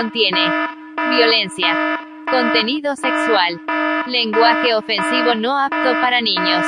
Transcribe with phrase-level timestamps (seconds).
[0.00, 0.50] contiene
[1.10, 3.60] violencia, contenido sexual,
[4.06, 6.64] lenguaje ofensivo no apto para niños.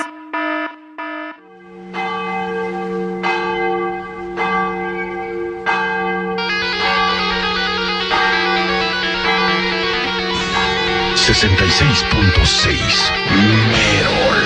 [11.14, 13.12] Sesenta y seis punto seis.
[13.72, 14.42] Merol.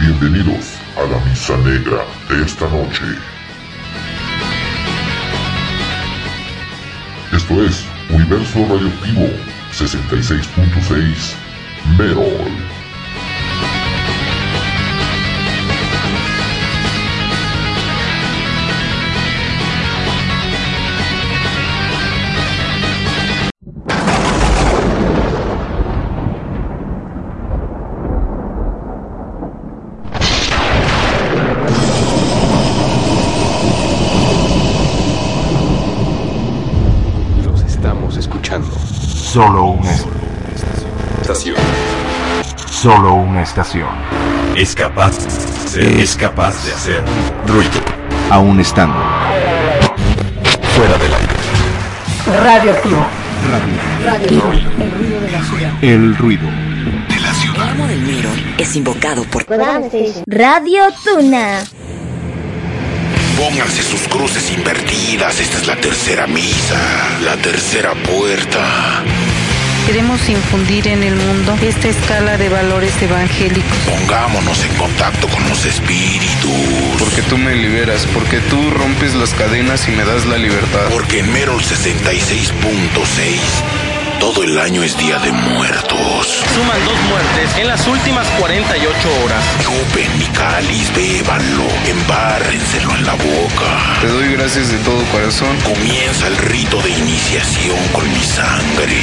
[0.00, 3.31] Bienvenidos a la misa negra de esta noche.
[7.42, 9.28] Esto es Universo Radioactivo
[9.72, 11.34] 66.6
[11.98, 12.71] Merol.
[39.32, 39.90] Solo una,
[41.22, 41.56] Estación.
[42.70, 43.88] solo una estación.
[44.54, 45.16] Es capaz,
[45.74, 47.02] es capaz de hacer
[47.46, 47.70] ruido.
[48.28, 48.94] Aún estando
[50.76, 52.42] Fuera del aire.
[52.44, 53.06] Radioactivo.
[55.80, 56.48] el ruido.
[57.08, 59.46] El amo del Mirror es invocado por
[60.26, 61.64] Radio Tuna.
[63.38, 65.40] Pónganse sus cruces invertidas.
[65.40, 66.78] Esta es la tercera misa,
[67.24, 69.02] la tercera puerta.
[69.86, 73.76] Queremos infundir en el mundo esta escala de valores evangélicos.
[73.86, 77.00] Pongámonos en contacto con los espíritus.
[77.00, 80.86] Porque tú me liberas, porque tú rompes las cadenas y me das la libertad.
[80.90, 83.40] Porque en Merol 66.6
[84.22, 86.44] todo el año es Día de Muertos.
[86.54, 88.88] Suman dos muertes en las últimas 48
[89.24, 89.44] horas.
[89.62, 93.98] Chupen mi cáliz, bébanlo, embárrenselo en la boca.
[94.00, 95.56] Te doy gracias de todo corazón.
[95.64, 99.02] Comienza el rito de iniciación con mi sangre.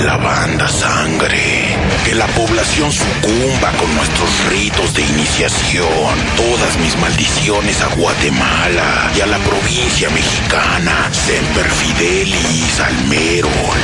[0.00, 1.76] Lavanda sangre.
[2.04, 6.14] Que la población sucumba con nuestros ritos de iniciación.
[6.36, 11.08] Todas mis maldiciones a Guatemala y a la provincia mexicana.
[11.12, 13.78] Semper Fidelis al Merol.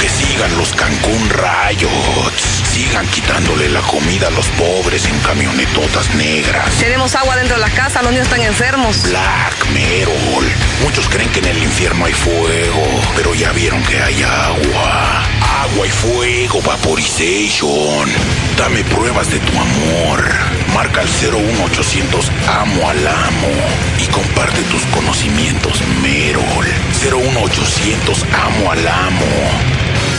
[0.00, 2.55] Que sigan los Cancún Riots.
[2.76, 6.74] Sigan quitándole la comida a los pobres en camionetotas negras.
[6.78, 9.02] Tenemos agua dentro de las casas, los niños están enfermos.
[9.04, 10.44] Black Merol.
[10.82, 12.84] Muchos creen que en el infierno hay fuego,
[13.16, 15.22] pero ya vieron que hay agua.
[15.62, 18.10] Agua y fuego, vaporization.
[18.58, 20.30] Dame pruebas de tu amor.
[20.74, 23.52] Marca al 01800 Amo al Amo
[23.98, 26.66] y comparte tus conocimientos, Merol.
[27.02, 29.75] 01800 Amo al Amo.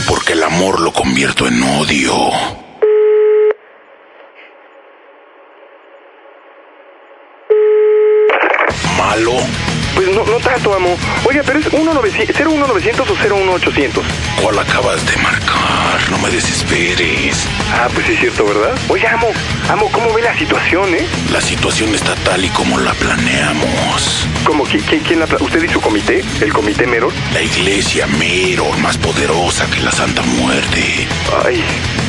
[0.08, 2.14] Porque el amor lo convierto en odio.
[8.96, 9.34] ¿Malo?
[9.94, 10.96] Pues no, no tanto, amo.
[11.28, 14.04] Oiga, pero es 01900 o 01800.
[14.42, 15.57] ¿Cuál acabas de marcar?
[16.10, 17.46] No me desesperes.
[17.72, 18.74] Ah, pues es cierto, ¿verdad?
[18.88, 19.28] Oye, amo,
[19.68, 21.06] amo, ¿cómo ve la situación, eh?
[21.32, 24.26] La situación está tal y como la planeamos.
[24.44, 24.64] ¿Cómo?
[24.66, 26.24] ¿Qui- qui- ¿Quién la ¿Usted y su comité?
[26.40, 27.12] ¿El comité Merol?
[27.34, 31.06] La iglesia Merol, más poderosa que la Santa Muerte.
[31.44, 31.62] Ay,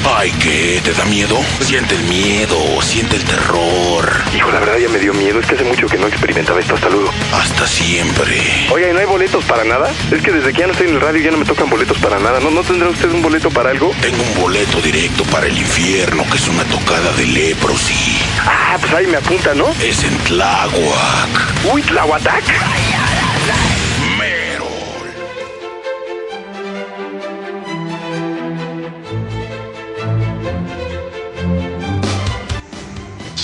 [0.06, 0.82] Ay, ¿qué?
[0.84, 1.40] ¿Te da miedo?
[1.62, 4.10] Siente el miedo, siente el terror.
[4.36, 5.40] hijo, la verdad ya me dio miedo.
[5.40, 6.76] Es que hace mucho que no experimentaba esto.
[6.76, 7.10] Hasta luego.
[7.34, 8.68] Hasta siempre.
[8.72, 9.92] Oiga, ¿y no hay boletos para nada?
[10.12, 11.98] Es que desde que ya no estoy en el radio ya no me tocan boletos
[12.00, 12.40] para nada.
[12.40, 13.92] ¿No, ¿no tendrá usted un boleto para algo?
[14.02, 18.18] Tengo un boleto directo para el infierno, que es una tocada de leprosy.
[18.46, 19.70] Ah, pues ahí me apunta, ¿no?
[19.82, 21.74] Es en Tláhuac.
[21.74, 22.44] Uy, Tlahuatac.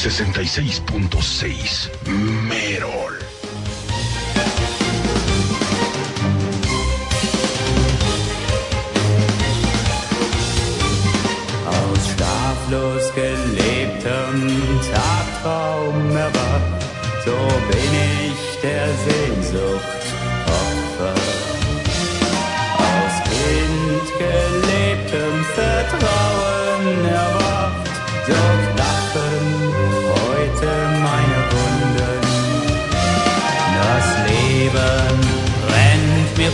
[0.05, 1.89] 66.6
[2.47, 3.17] Merol.
[11.65, 14.61] Aus schlaflos gelebtem
[14.93, 16.85] Tagtraum erwacht,
[17.25, 17.31] so
[17.71, 17.91] bin
[18.29, 19.14] ich der See.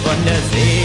[0.03, 0.80] Von der Seele,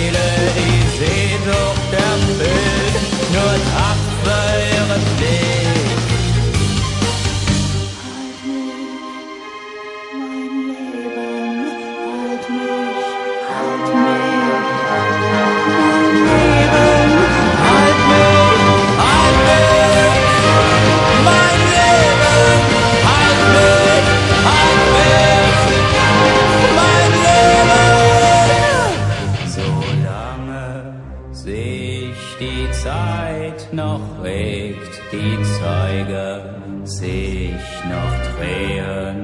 [35.17, 36.43] die Zeuge
[36.85, 39.16] sich noch drehen.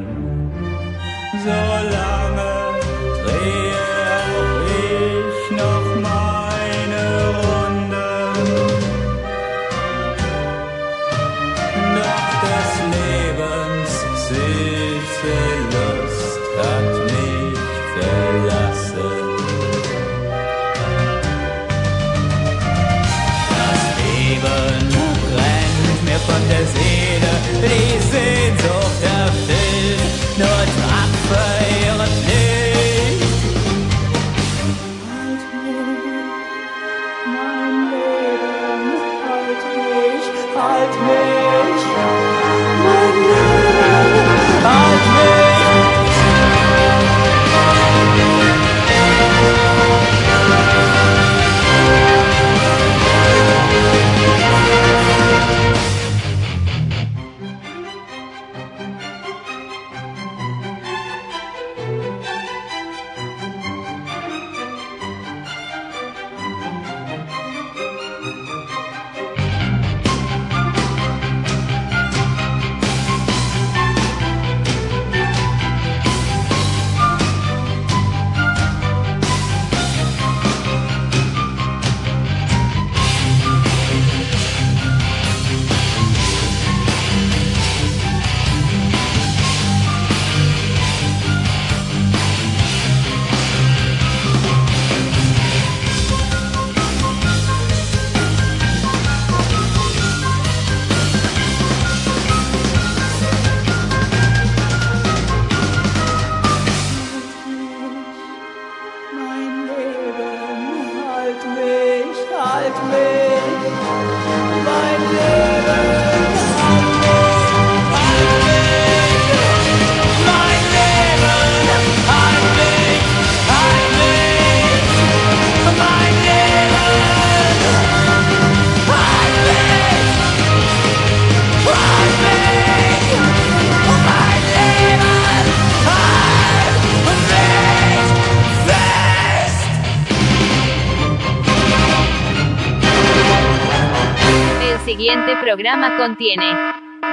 [145.52, 146.56] Programa contiene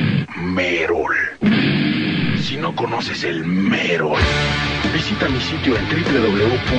[0.51, 1.15] Merol.
[2.41, 4.19] Si no conoces el Merol,
[4.93, 6.75] visita mi sitio en www.merol.org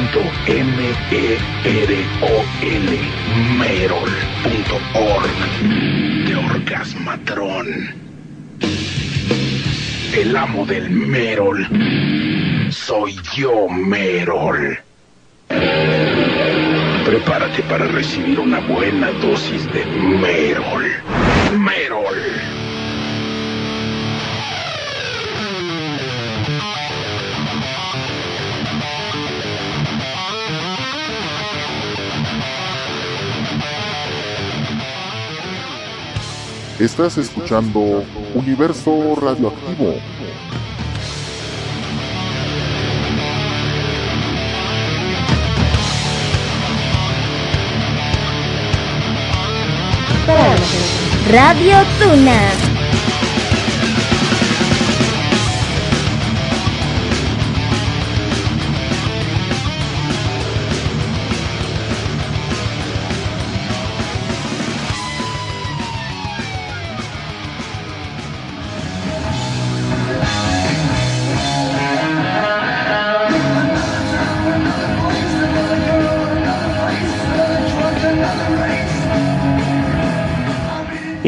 [6.26, 7.94] de Orgasmatrón.
[10.14, 11.66] El amo del Merol.
[12.70, 14.78] Soy yo, Merol.
[17.06, 20.84] Prepárate para recibir una buena dosis de Merol.
[21.58, 22.62] Merol.
[36.82, 38.02] Estás escuchando
[38.34, 39.94] Universo Radioactivo.
[51.30, 52.50] Radio Tuna.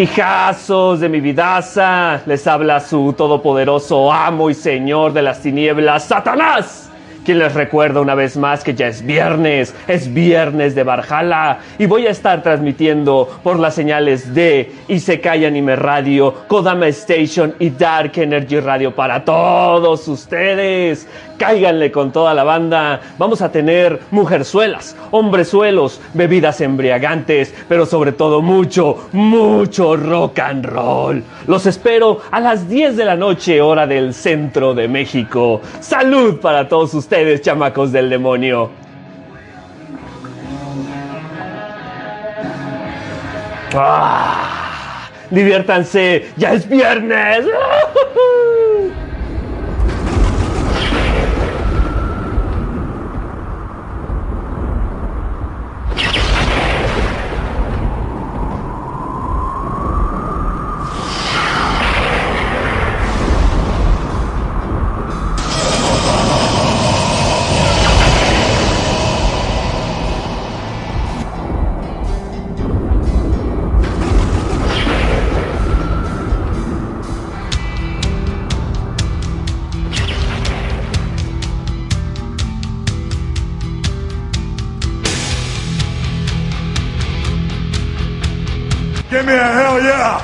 [0.04, 6.90] Hijazos de mi vidaza, les habla su todopoderoso amo y señor de las tinieblas, Satanás
[7.25, 11.87] quien les recuerda una vez más que ya es viernes, es viernes de Barjala y
[11.87, 18.12] voy a estar transmitiendo por las señales de Isekai Anime Radio, Kodama Station y Dark
[18.16, 21.08] Energy Radio para todos ustedes.
[21.38, 23.00] Cáiganle con toda la banda.
[23.19, 31.23] Vamos a tener mujerzuelas, hombrezuelos, bebidas embriagantes, pero sobre todo mucho, mucho rock and roll.
[31.47, 35.61] Los espero a las 10 de la noche, hora del centro de México.
[35.81, 38.71] Salud para todos ustedes, chamacos del demonio.
[43.75, 45.09] ¡Ah!
[45.31, 47.47] Diviértanse, ya es viernes.
[89.85, 90.24] yeah!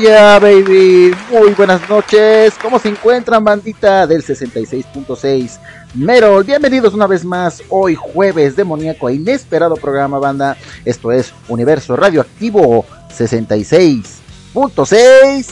[0.00, 1.12] Yeah, baby.
[1.30, 2.54] Muy buenas noches.
[2.62, 5.58] ¿Cómo se encuentran, bandita del 66.6
[5.94, 6.44] Merol?
[6.44, 7.60] Bienvenidos una vez más.
[7.68, 10.56] Hoy jueves demoníaco e inesperado programa, banda.
[10.84, 15.46] Esto es Universo Radioactivo 66.6.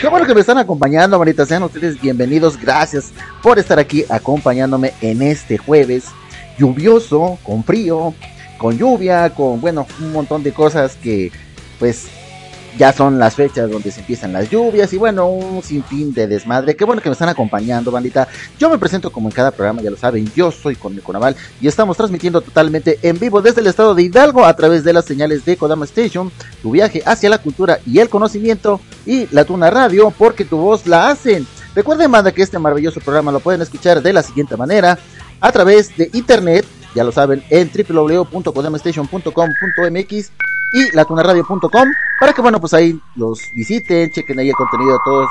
[0.00, 1.44] Qué bueno que me están acompañando, bandita.
[1.46, 2.60] Sean ustedes bienvenidos.
[2.60, 6.04] Gracias por estar aquí acompañándome en este jueves
[6.58, 8.14] lluvioso, con frío,
[8.58, 11.32] con lluvia, con bueno, un montón de cosas que
[11.78, 12.06] pues
[12.78, 16.74] ya son las fechas donde se empiezan las lluvias y bueno, un sinfín de desmadre.
[16.74, 18.26] Qué bueno que me están acompañando, bandita.
[18.58, 21.68] Yo me presento como en cada programa, ya lo saben, yo soy con Naval y
[21.68, 25.44] estamos transmitiendo totalmente en vivo desde el estado de Hidalgo a través de las señales
[25.44, 26.30] de Kodama Station,
[26.62, 30.86] tu viaje hacia la cultura y el conocimiento y la Tuna Radio, porque tu voz
[30.86, 31.46] la hacen.
[31.74, 34.98] Recuerden, banda, que este maravilloso programa lo pueden escuchar de la siguiente manera,
[35.40, 40.32] a través de internet, ya lo saben, en www.kodamastation.com.mx
[40.74, 45.28] y latunaradio.com para que bueno pues ahí los visiten, chequen ahí el contenido de todos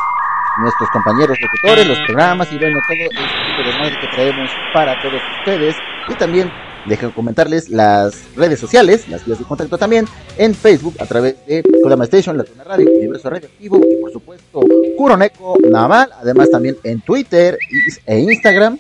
[0.60, 5.02] nuestros compañeros locutores, los programas y bueno todo este tipo de madre que traemos para
[5.02, 5.76] todos ustedes
[6.08, 6.52] y también
[6.86, 10.06] dejen comentarles las redes sociales, las vías de contacto también
[10.38, 14.62] en Facebook a través de Kodama Station, La Tuna Radio, Universo Radioactivo y por supuesto
[14.98, 17.58] Kuroneko Naval, además también en Twitter
[18.06, 18.78] e Instagram.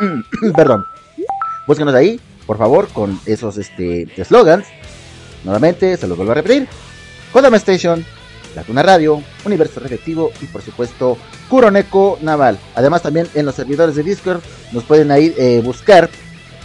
[0.56, 0.84] Perdón.
[1.66, 4.66] Búsquenos ahí, por favor, con esos este slogans
[5.44, 6.66] Nuevamente, se los vuelvo a repetir.
[7.32, 8.04] Kodama Station,
[8.56, 11.18] La Tuna Radio, Universo Reflectivo y por supuesto
[11.50, 12.58] Kuroneko Naval.
[12.74, 14.40] Además también en los servidores de Discord
[14.72, 16.08] nos pueden ahí eh, buscar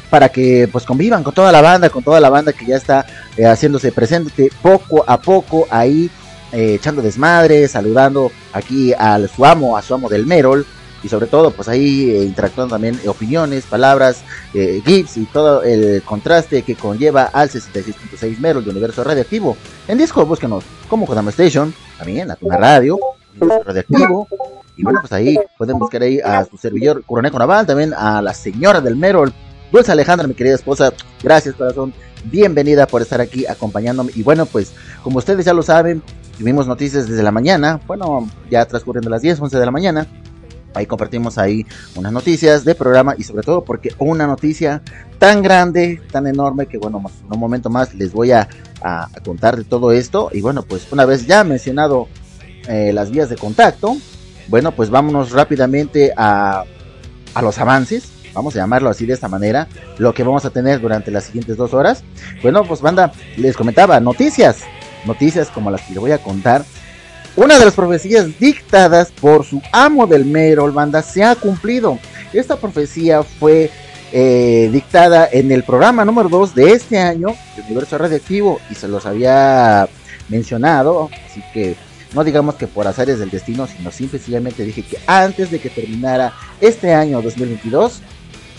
[0.10, 3.06] para que pues convivan con toda la banda, con toda la banda que ya está
[3.38, 6.10] eh, haciéndose presente poco a poco ahí,
[6.52, 10.66] eh, echando desmadre, saludando aquí al su amo, a su amo del Merol
[11.04, 16.02] y sobre todo pues ahí eh, interactuando también opiniones, palabras, eh, GIFs y todo el
[16.04, 19.58] contraste que conlleva al 66.6 Merol de Universo Radioactivo.
[19.88, 22.98] En Discord búsquenos como Kodama Station, también la Tuna Radio,
[23.36, 24.28] Universo Radioactivo.
[24.76, 28.34] Y bueno, pues ahí pueden buscar ahí a su servidor Coroneco Naval, también a la
[28.34, 29.34] señora del Merol,
[29.72, 30.94] Dulce Alejandra, mi querida esposa.
[31.22, 31.94] Gracias, corazón.
[32.26, 34.12] Bienvenida por estar aquí acompañándome.
[34.16, 36.02] Y bueno, pues como ustedes ya lo saben,
[36.38, 37.80] tuvimos noticias desde la mañana.
[37.86, 40.08] Bueno, ya transcurriendo las 10, 11 de la mañana.
[40.74, 44.82] Ahí compartimos ahí unas noticias de programa y sobre todo porque una noticia
[45.18, 48.48] tan grande, tan enorme que bueno, en un momento más les voy a,
[49.26, 50.30] contar de todo esto.
[50.32, 52.08] Y bueno, pues una vez ya mencionado
[52.68, 53.98] eh, las vías de contacto,
[54.48, 56.64] bueno, pues vámonos rápidamente a,
[57.34, 58.12] a los avances.
[58.34, 61.58] Vamos a llamarlo así de esta manera, lo que vamos a tener durante las siguientes
[61.58, 62.04] dos horas.
[62.42, 64.60] Bueno, pues banda, les comentaba, noticias,
[65.06, 66.64] noticias como las que les voy a contar
[67.40, 71.98] una de las profecías dictadas por su amo del Merol, banda, se ha cumplido.
[72.34, 73.72] Esta profecía fue
[74.12, 78.90] eh, dictada en el programa número 2 de este año, de Universo Radioactivo, y se
[78.90, 79.88] los había
[80.28, 81.78] mencionado, así que
[82.14, 86.34] no digamos que por azares del destino, sino simplemente dije que antes de que terminara
[86.60, 88.02] este año 2022,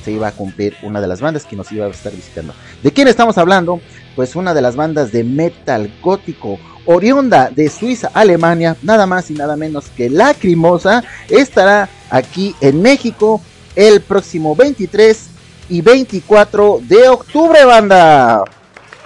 [0.03, 2.55] se iba a cumplir una de las bandas que nos iba a estar visitando.
[2.83, 3.81] ¿De quién estamos hablando?
[4.17, 9.35] Pues una de las bandas de metal gótico oriunda de Suiza, Alemania, nada más y
[9.35, 13.41] nada menos que Lacrimosa, estará aquí en México
[13.77, 15.29] el próximo 23
[15.69, 18.43] y 24 de octubre, banda.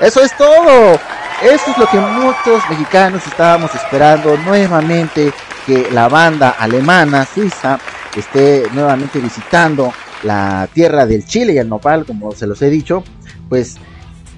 [0.01, 0.99] Eso es todo.
[1.43, 5.33] Eso es lo que muchos mexicanos estábamos esperando nuevamente
[5.67, 7.79] que la banda alemana suiza
[8.17, 13.05] esté nuevamente visitando la tierra del Chile y el nopal, como se los he dicho.
[13.49, 13.77] Pues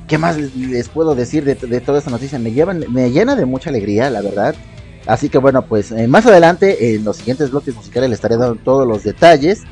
[0.07, 2.39] ¿Qué más les puedo decir de, toda esta noticia?
[2.39, 4.55] Me, llevan, me llena de mucha alegría, la verdad.
[5.07, 8.57] Así que bueno, pues eh, más adelante en los siguientes bloques musicales les estaré dando
[8.57, 9.63] todos los detalles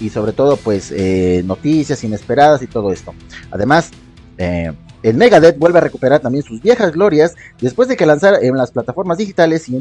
[0.00, 3.14] y sobre todo pues eh, noticias inesperadas y todo esto.
[3.50, 3.90] Además,
[4.36, 8.56] eh, el Megadeth vuelve a recuperar también sus viejas glorias después de que lanzara en
[8.56, 9.76] las plataformas digitales y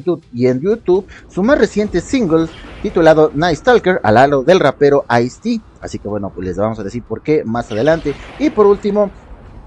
[0.48, 2.48] en, YouTube, su más reciente single
[2.82, 5.62] titulado Night Stalker al halo del rapero Ice-T.
[5.80, 8.16] Así que bueno, pues les vamos a decir por qué más adelante.
[8.40, 9.12] Y por último,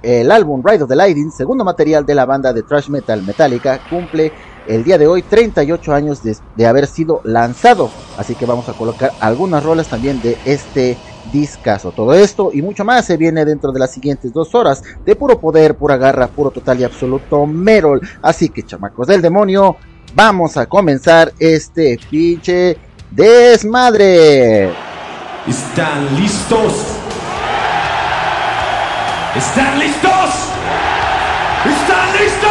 [0.05, 3.81] el álbum Ride of the Lightning, segundo material de la banda de thrash metal Metallica,
[3.88, 4.33] cumple
[4.67, 7.90] el día de hoy 38 años de, haber sido lanzado.
[8.17, 10.97] Así que vamos a colocar algunas rolas también de este
[11.33, 11.93] discazo.
[11.93, 15.40] Todo esto y mucho más se viene dentro de las siguientes dos horas de puro
[15.40, 18.01] poder, pura garra, puro total y absoluto Merol.
[18.23, 19.77] Así que chamacos del demonio,
[20.14, 22.77] vamos a comenzar este pinche
[23.11, 24.73] desmadre.
[25.47, 26.94] ¿Están listos?
[29.37, 30.11] ¿Están listos?
[31.64, 32.51] ¿Están listos?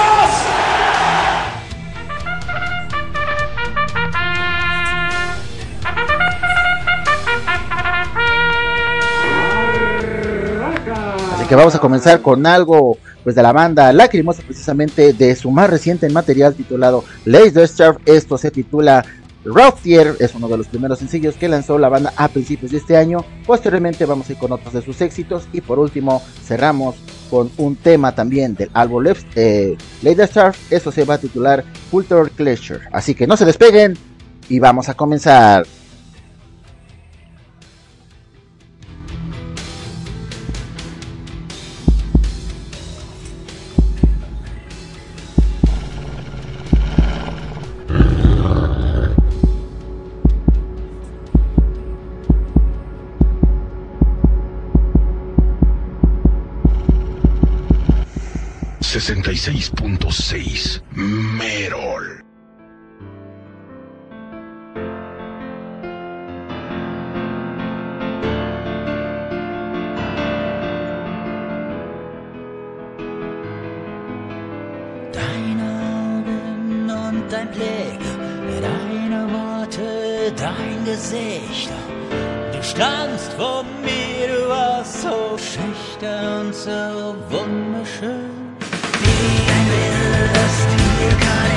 [11.33, 15.51] Así que vamos a comenzar con algo pues de la banda Lacrimosa precisamente de su
[15.51, 18.01] más reciente material titulado Laser Starve.
[18.05, 19.05] Esto se titula
[19.45, 22.97] Roughier es uno de los primeros sencillos que lanzó la banda a principios de este
[22.97, 23.25] año.
[23.45, 26.95] Posteriormente vamos a ir con otros de sus éxitos y por último cerramos
[27.29, 30.55] con un tema también del álbum Left, eh, Later Star.
[30.69, 32.81] Eso se va a titular Culture Pleasure.
[32.91, 33.97] Así que no se despeguen
[34.49, 35.65] y vamos a comenzar.
[59.03, 62.21] 66.6 Merol.
[75.11, 75.67] Deine
[75.99, 77.99] Augen und dein Blick,
[78.61, 81.69] deine Worte, dein Gesicht.
[82.53, 88.32] Du standst vor mir, du warst so schüchtern und so wunderschön.
[91.03, 91.52] you got it.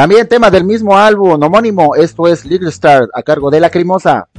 [0.00, 4.30] También tema del mismo álbum homónimo, esto es Little Star a cargo de Lacrimosa.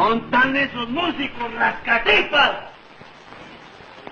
[0.00, 2.52] montan esos músicos las rascatipas.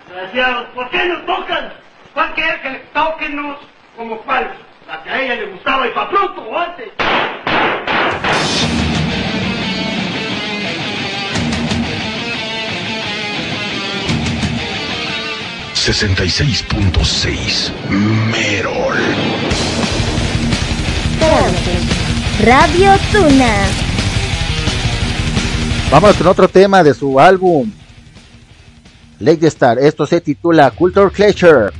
[0.06, 1.72] Desgraciados, ¿por qué nos tocan?
[2.12, 3.56] ¿Cuál quería que le toquenos
[3.96, 4.50] como cuál?
[4.86, 6.88] La que a ella le gustaba y para pronto o antes.
[15.74, 17.72] ...66.6...
[17.88, 18.98] ...Merol...
[22.44, 23.87] ...Radio Tuna...
[25.90, 27.72] Vamos con otro tema de su álbum
[29.20, 29.78] Lake Star.
[29.78, 31.72] Esto se titula Culture Clasher.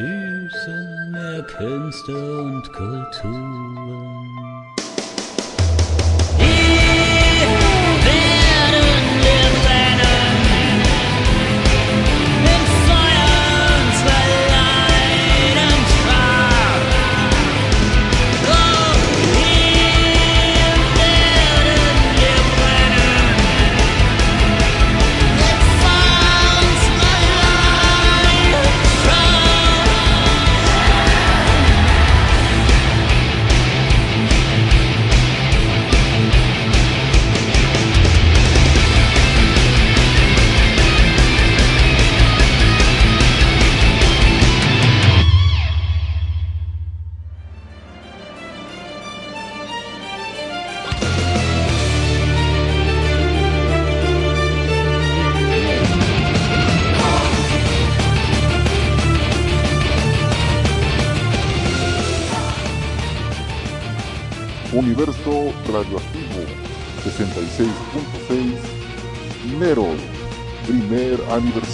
[0.00, 4.49] Füßen erkennst und Kulturen.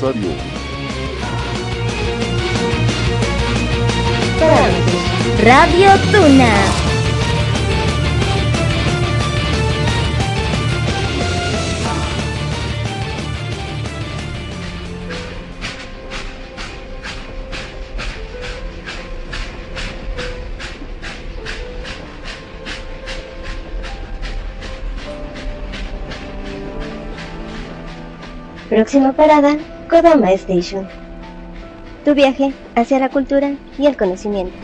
[0.09, 0.57] Aniversario.
[5.43, 6.87] Radio Tuna.
[28.69, 29.57] Próxima parada,
[29.89, 30.89] Kodama Station.
[32.05, 34.57] Tu viaje hacia la cultura y el conocimiento.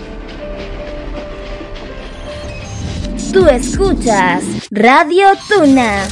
[3.32, 6.04] Tú escuchas Radio Tuna.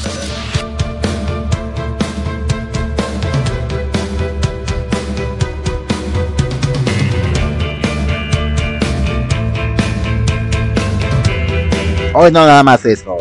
[12.14, 13.19] Hoy no nada más eso.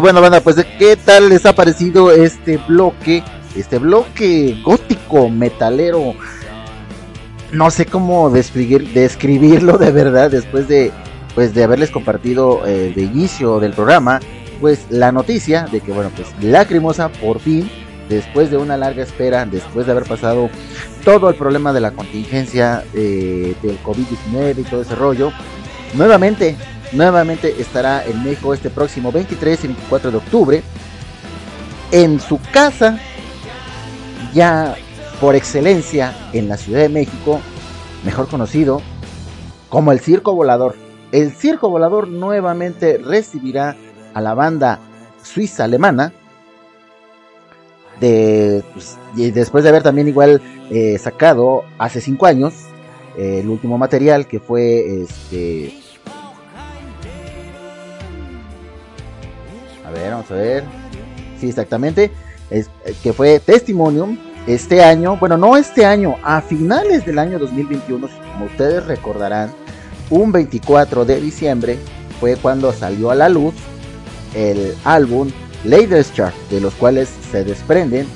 [0.00, 3.22] Y bueno, banda, pues ¿qué tal les ha parecido este bloque?
[3.54, 6.14] Este bloque gótico, metalero.
[7.52, 10.90] No sé cómo describir, describirlo de verdad después de
[11.34, 14.20] pues de haberles compartido eh, de inicio del programa,
[14.58, 17.70] pues la noticia de que bueno, pues Lacrimosa por fin,
[18.08, 20.48] después de una larga espera, después de haber pasado
[21.04, 25.30] todo el problema de la contingencia eh, del COVID-19 y todo ese rollo,
[25.92, 26.56] nuevamente
[26.92, 30.62] nuevamente estará en México este próximo 23 y 24 de octubre
[31.92, 32.98] en su casa
[34.32, 34.76] ya
[35.20, 37.40] por excelencia en la Ciudad de México,
[38.04, 38.80] mejor conocido
[39.68, 40.76] como el Circo Volador.
[41.12, 43.76] El Circo Volador nuevamente recibirá
[44.14, 44.78] a la banda
[45.22, 46.12] suiza alemana
[48.00, 52.54] de pues, y después de haber también igual eh, sacado hace cinco años
[53.18, 55.79] eh, el último material que fue este
[59.90, 60.64] A ver, vamos a ver.
[61.40, 62.12] Sí, exactamente.
[62.48, 64.16] Es, eh, que fue Testimonium
[64.46, 65.16] este año.
[65.16, 69.50] Bueno, no este año, a finales del año 2021, como ustedes recordarán,
[70.10, 71.78] un 24 de diciembre
[72.20, 73.54] fue cuando salió a la luz
[74.34, 75.30] el álbum
[75.64, 78.06] Ladies Chart, de los cuales se desprenden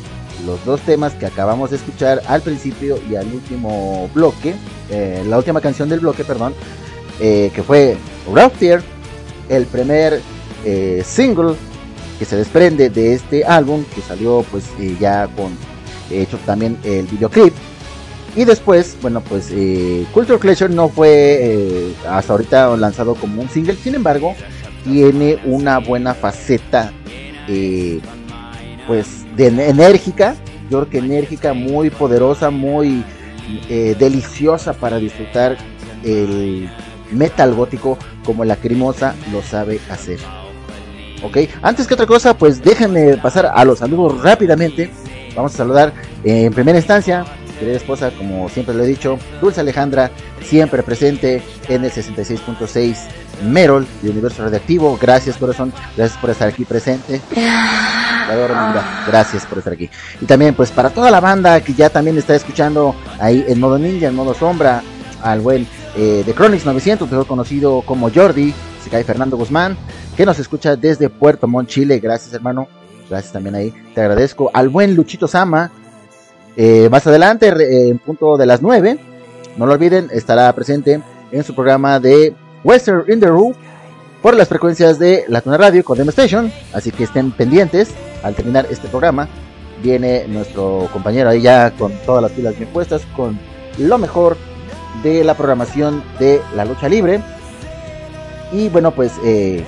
[0.46, 4.54] los dos temas que acabamos de escuchar al principio y al último bloque,
[4.90, 6.54] eh, la última canción del bloque, perdón,
[7.20, 7.96] eh, que fue
[8.32, 8.52] Rough
[9.48, 10.20] el primer
[10.64, 11.54] eh, single
[12.18, 15.56] que se desprende de este álbum que salió pues eh, ya con
[16.10, 17.52] hecho también el videoclip.
[18.36, 23.48] Y después bueno pues eh, Culture Pleasure no fue eh, hasta ahorita lanzado como un
[23.48, 24.34] single sin embargo
[24.84, 26.92] tiene una buena faceta
[27.48, 28.00] eh,
[28.88, 30.34] pues de enérgica
[30.68, 33.04] yo creo que enérgica muy poderosa muy
[33.68, 35.56] eh, deliciosa para disfrutar
[36.02, 36.68] el
[37.12, 40.18] metal gótico como la crimosa lo sabe hacer
[41.24, 44.90] Ok, antes que otra cosa, pues déjenme pasar a los saludos rápidamente.
[45.34, 47.24] Vamos a saludar eh, en primera instancia,
[47.58, 50.10] querida esposa, como siempre lo he dicho, Dulce Alejandra,
[50.42, 52.96] siempre presente en el 66.6
[53.42, 54.98] Merol de Universo Radioactivo.
[55.00, 57.22] Gracias, corazón, gracias por estar aquí presente.
[58.30, 59.04] Linda.
[59.06, 59.88] Gracias por estar aquí.
[60.20, 63.78] Y también, pues, para toda la banda que ya también está escuchando ahí en modo
[63.78, 64.82] ninja, en modo sombra,
[65.22, 65.66] al buen
[65.96, 68.52] eh, de Chronix 900, mejor conocido como Jordi,
[68.82, 69.76] se cae Fernando Guzmán,
[70.16, 71.98] que nos escucha desde Puerto Montt, Chile.
[71.98, 72.68] Gracias, hermano.
[73.08, 73.74] Gracias también ahí.
[73.94, 74.50] Te agradezco.
[74.52, 75.70] Al buen Luchito Sama.
[76.56, 78.98] Eh, más adelante, eh, en punto de las 9,
[79.56, 81.02] no lo olviden, estará presente
[81.32, 83.56] en su programa de Western in the Roof
[84.22, 86.52] por las frecuencias de la Tuna Radio con Dem Station.
[86.72, 87.90] Así que estén pendientes
[88.22, 89.28] al terminar este programa.
[89.82, 93.38] Viene nuestro compañero ahí ya con todas las pilas bien puestas, con
[93.78, 94.36] lo mejor
[95.02, 97.20] de la programación de la lucha libre.
[98.52, 99.64] Y bueno, pues eh,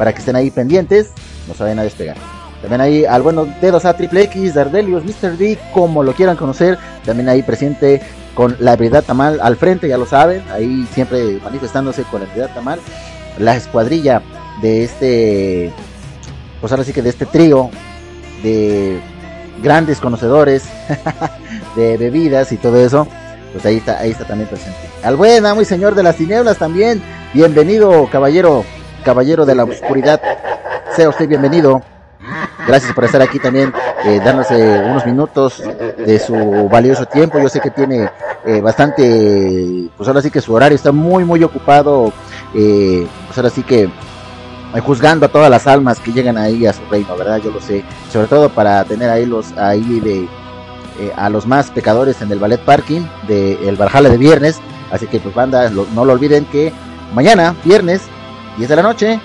[0.00, 1.10] para que estén ahí pendientes,
[1.46, 2.16] no se vayan a despegar.
[2.62, 5.36] También ahí al bueno dedos a Triple X, Dardelius, Mr.
[5.36, 6.78] D, como lo quieran conocer.
[7.04, 8.00] También ahí presente
[8.34, 10.42] con la habilidad Tamal al frente, ya lo saben.
[10.50, 12.80] Ahí siempre manifestándose con la habilidad Tamal.
[13.38, 14.22] La escuadrilla
[14.62, 15.70] de este,
[16.62, 17.68] pues ahora sí que de este trío
[18.42, 19.00] de
[19.62, 20.64] grandes conocedores
[21.76, 23.06] de bebidas y todo eso,
[23.52, 24.78] pues ahí está, ahí está también presente.
[25.02, 27.02] Al buen amo y señor de las tinieblas también,
[27.34, 28.64] bienvenido caballero,
[29.02, 30.20] caballero de la oscuridad,
[30.94, 31.82] sea usted bienvenido.
[32.66, 33.72] Gracias por estar aquí también,
[34.04, 35.62] eh, darnos eh, unos minutos
[35.96, 37.38] de su valioso tiempo.
[37.38, 38.10] Yo sé que tiene
[38.44, 42.12] eh, bastante, pues ahora sí que su horario está muy, muy ocupado.
[42.54, 46.72] Eh, pues ahora sí que eh, juzgando a todas las almas que llegan ahí a
[46.72, 47.38] su reino, ¿verdad?
[47.38, 47.84] Yo lo sé.
[48.12, 50.28] Sobre todo para tener ahí los ahí de
[51.16, 54.60] a los más pecadores en el ballet parking de el Valhalla de viernes.
[54.90, 56.72] Así que pues banda, no lo olviden que
[57.14, 58.02] mañana, viernes,
[58.60, 59.18] 10 de la noche,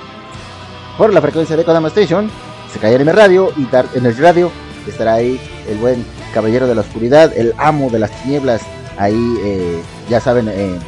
[0.97, 2.31] por la frecuencia de Kodama Station,
[2.71, 4.49] se cae en radio y Dark Energy Radio.
[4.87, 8.61] Estará ahí el buen caballero de la oscuridad, el amo de las tinieblas,
[8.97, 10.79] ahí eh, ya saben, eh,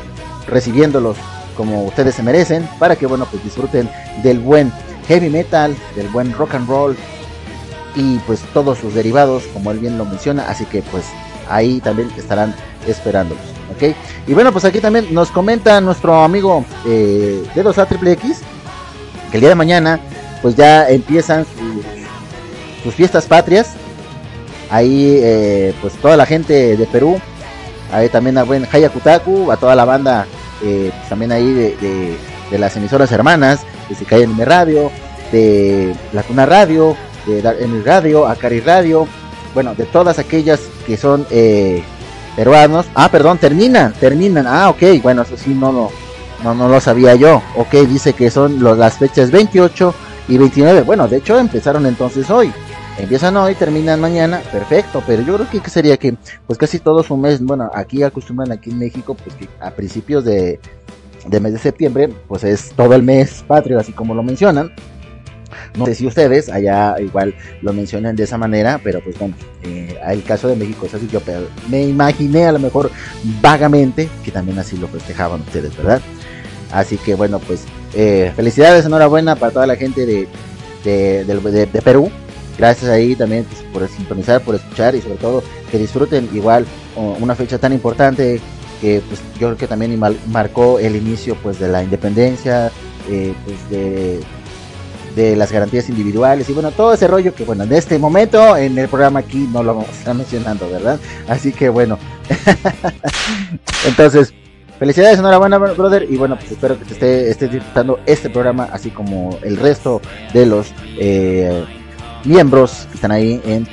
[0.48, 1.18] recibiéndolos
[1.58, 3.90] como ustedes se merecen, para que bueno pues disfruten
[4.24, 4.72] del buen
[5.10, 6.96] heavy metal, del buen rock and roll
[7.98, 11.04] y pues todos sus derivados, como él bien lo menciona, así que pues
[11.50, 12.56] ahí también estarán
[12.88, 13.44] esperándolos,
[14.28, 18.40] Y bueno, pues aquí también nos comenta nuestro amigo eh, Dedos A Triple X,
[19.32, 20.00] que el día de mañana
[20.42, 21.46] pues ya empiezan
[22.84, 23.74] sus, fiestas patrias,
[24.70, 27.20] ahí eh, pues toda la gente de Perú,
[27.92, 30.26] ahí también a buen Hayakutaku, a toda la banda
[30.64, 32.18] eh, pues, también ahí de, de-
[32.52, 33.60] de las emisoras hermanas,
[33.90, 34.90] de Sekai Anime Radio,
[35.34, 39.06] de La Tuna Radio, de Dark Radio, Akari Radio,
[39.54, 41.28] bueno, de todas aquellas que son
[42.38, 42.86] peruanos.
[42.94, 44.46] Ah, perdón, terminan, terminan.
[44.48, 45.90] Ah, ok, bueno, eso sí, no,
[46.44, 47.42] no, no, lo sabía yo.
[47.58, 49.94] Ok, dice que son las fechas 28
[50.30, 50.84] y 29.
[50.84, 52.54] Bueno, de hecho empezaron entonces hoy.
[53.00, 56.16] Empiezan hoy, terminan mañana, perfecto, pero yo creo que que sería que
[56.48, 60.26] pues casi todo su mes, bueno, aquí acostumbran aquí en México, pues que a principios
[60.26, 60.60] de,
[61.28, 64.72] de mes de septiembre, pues es todo el mes patrio, así como lo mencionan.
[65.78, 69.98] No sé si ustedes allá igual lo mencionan de esa manera, pero pues bueno, eh,
[70.08, 71.22] el caso de México es así, yo
[71.70, 72.92] me imaginé a lo mejor
[73.42, 76.02] vagamente que también así lo festejaban ustedes, ¿verdad?
[76.72, 80.28] Así que bueno, pues eh, felicidades, enhorabuena para toda la gente de,
[80.84, 82.12] de, de- de Perú.
[82.58, 86.66] Gracias ahí también pues, por sintonizar, por escuchar y sobre todo que disfruten igual
[87.20, 88.42] una fecha tan importante
[88.82, 90.00] que pues yo creo que también
[90.32, 92.72] marcó el inicio pues de la independencia,
[93.10, 94.20] eh, pues de,
[95.18, 98.78] de las garantías individuales y bueno, todo ese rollo que bueno, en este momento en
[98.78, 101.00] el programa aquí no lo vamos a estar mencionando, ¿verdad?
[101.28, 101.98] Así que bueno,
[103.86, 104.34] entonces
[104.80, 106.06] Felicidades, enhorabuena, brother.
[106.08, 110.02] Y bueno, pues espero que te esté, estés disfrutando este programa, así como el resto
[110.34, 111.66] de los eh,
[112.26, 113.68] miembros que están ahí en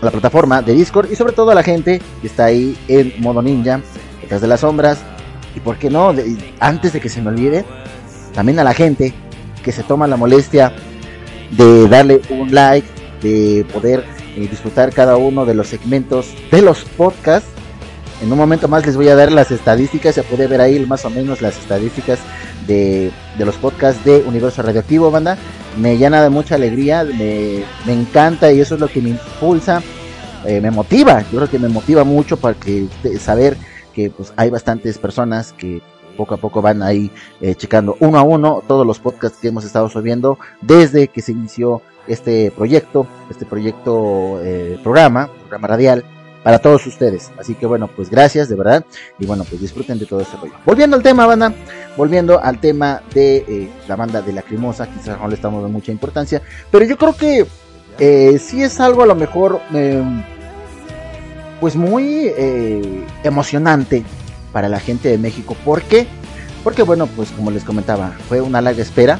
[0.00, 1.10] la plataforma de Discord.
[1.12, 3.82] Y sobre todo a la gente que está ahí en modo ninja,
[4.22, 5.00] detrás de las sombras.
[5.54, 6.14] Y por qué no,
[6.60, 7.66] antes de que se me olvide,
[8.32, 9.12] también a la gente
[9.64, 10.72] que se toma la molestia
[11.50, 12.86] de darle un like,
[13.22, 14.04] de poder
[14.36, 17.48] eh, disfrutar cada uno de los segmentos de los podcasts.
[18.22, 21.04] En un momento más les voy a dar las estadísticas, se puede ver ahí más
[21.04, 22.18] o menos las estadísticas
[22.66, 25.36] de, de los podcasts de Universo Radioactivo, banda.
[25.78, 29.82] Me llena de mucha alegría, me, me encanta y eso es lo que me impulsa,
[30.46, 32.86] eh, me motiva, yo creo que me motiva mucho para que
[33.18, 33.56] saber
[33.92, 35.80] que pues hay bastantes personas que
[36.14, 37.10] poco a poco van ahí
[37.40, 41.32] eh, checando uno a uno todos los podcasts que hemos estado subiendo desde que se
[41.32, 46.04] inició este proyecto, este proyecto eh, programa, programa radial
[46.42, 47.32] para todos ustedes.
[47.38, 48.84] Así que bueno, pues gracias de verdad
[49.18, 50.52] y bueno, pues disfruten de todo este rollo.
[50.66, 51.52] Volviendo al tema, banda,
[51.96, 55.92] volviendo al tema de eh, la banda de Lacrimosa, quizás no le estamos dando mucha
[55.92, 57.46] importancia, pero yo creo que
[57.98, 60.02] eh, sí es algo a lo mejor eh,
[61.60, 64.04] pues muy eh, emocionante
[64.54, 65.54] para la gente de México.
[65.66, 66.06] ¿Por qué?
[66.62, 69.18] Porque bueno, pues como les comentaba, fue una larga espera.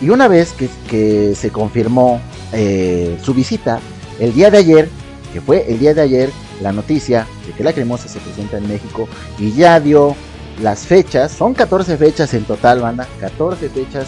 [0.00, 2.20] Y una vez que, que se confirmó
[2.52, 3.80] eh, su visita,
[4.20, 4.88] el día de ayer,
[5.32, 6.30] que fue el día de ayer,
[6.62, 9.08] la noticia de que la cremosa se presenta en México
[9.38, 10.14] y ya dio
[10.62, 14.06] las fechas, son 14 fechas en total, banda, 14 fechas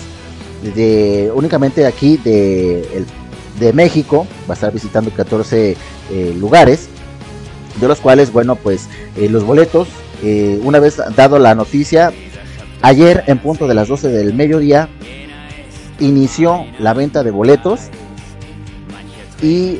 [0.76, 3.06] de únicamente aquí de, el-
[3.58, 5.76] de México, va a estar visitando 14
[6.10, 6.88] eh, lugares,
[7.80, 9.88] de los cuales, bueno, pues eh, los boletos,
[10.22, 12.12] eh, una vez dado la noticia,
[12.82, 14.88] ayer en punto de las 12 del mediodía,
[15.98, 17.88] inició la venta de boletos
[19.42, 19.78] y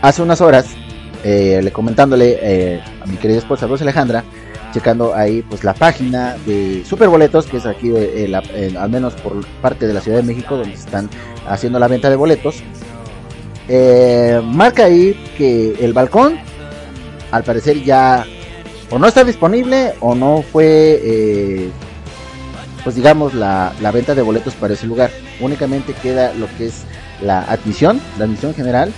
[0.00, 0.66] hace unas horas,
[1.24, 4.24] eh, le comentándole eh, a mi querida esposa Rosa Alejandra,
[4.72, 7.92] checando ahí pues la página de Superboletos, que es aquí
[8.74, 11.10] al menos por parte de la Ciudad de México, donde están
[11.46, 12.62] haciendo la venta de boletos.
[14.44, 16.38] Marca ahí que el balcón,
[17.30, 18.24] al parecer ya
[18.92, 21.70] o no está disponible o no fue, eh,
[22.84, 25.10] pues digamos, la, la venta de boletos para ese lugar.
[25.40, 26.84] Únicamente queda lo que es
[27.22, 28.92] la admisión, la admisión general,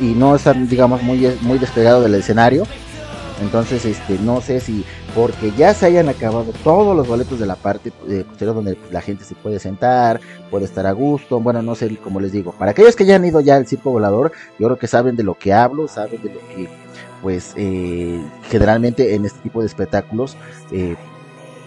[0.00, 2.64] y no están, digamos, muy, muy despegado del escenario.
[3.42, 7.56] Entonces, este, no sé si porque ya se hayan acabado todos los boletos de la
[7.56, 10.20] parte eh, donde la gente se puede sentar,
[10.50, 12.52] puede estar a gusto, bueno, no sé cómo les digo.
[12.52, 15.24] Para aquellos que ya han ido ya al circo volador, yo creo que saben de
[15.24, 16.68] lo que hablo, saben de lo que,
[17.22, 20.36] pues, eh, generalmente en este tipo de espectáculos,
[20.72, 20.96] eh,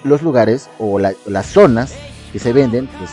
[0.03, 1.93] los lugares o las zonas
[2.31, 3.11] que se venden, pues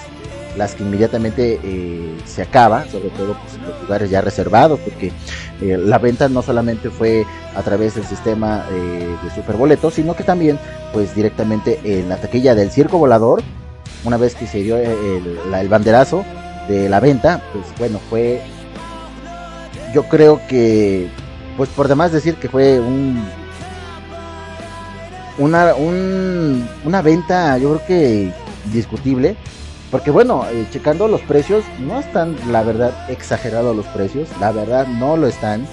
[0.57, 5.13] las que inmediatamente eh, se acaba, sobre todo pues, los lugares ya reservados, porque
[5.61, 7.25] la venta no solamente fue
[7.55, 10.59] a través del sistema de superboletos, sino que también
[10.93, 13.43] pues directamente en la taquilla del circo volador,
[14.05, 16.25] una vez que se dio el, el banderazo
[16.69, 18.41] de la venta, pues bueno, fue,
[19.93, 21.09] yo creo que,
[21.61, 23.23] pues por demás decir que fue un
[25.37, 28.33] una, un, una venta, yo creo que
[28.73, 29.37] discutible.
[29.91, 34.31] Porque bueno, eh, checando los precios, no están, la verdad, exagerados los precios.
[34.41, 35.67] La verdad, no lo están.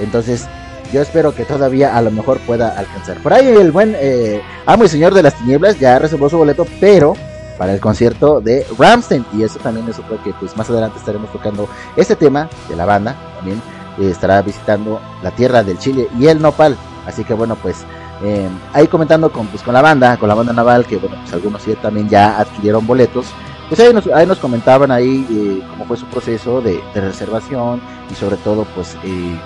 [0.00, 0.48] Entonces,
[0.90, 3.22] yo espero que todavía a lo mejor pueda alcanzar.
[3.22, 6.66] Por ahí el buen eh, amo y señor de las tinieblas ya reservó su boleto,
[6.80, 7.12] pero
[7.58, 9.26] para el concierto de Ramstein.
[9.34, 12.86] Y eso también es otro que pues más adelante estaremos tocando este tema de la
[12.86, 13.14] banda.
[13.36, 13.60] También
[14.08, 16.76] estará visitando la tierra del Chile y el Nopal.
[17.06, 17.84] Así que bueno, pues
[18.22, 21.32] eh, ahí comentando con, pues, con la banda, con la banda naval, que bueno, pues
[21.32, 23.26] algunos sí también ya adquirieron boletos.
[23.68, 27.80] Pues ahí nos, ahí nos comentaban ahí eh, cómo fue su proceso de, reservación
[28.10, 29.38] y sobre todo pues eh,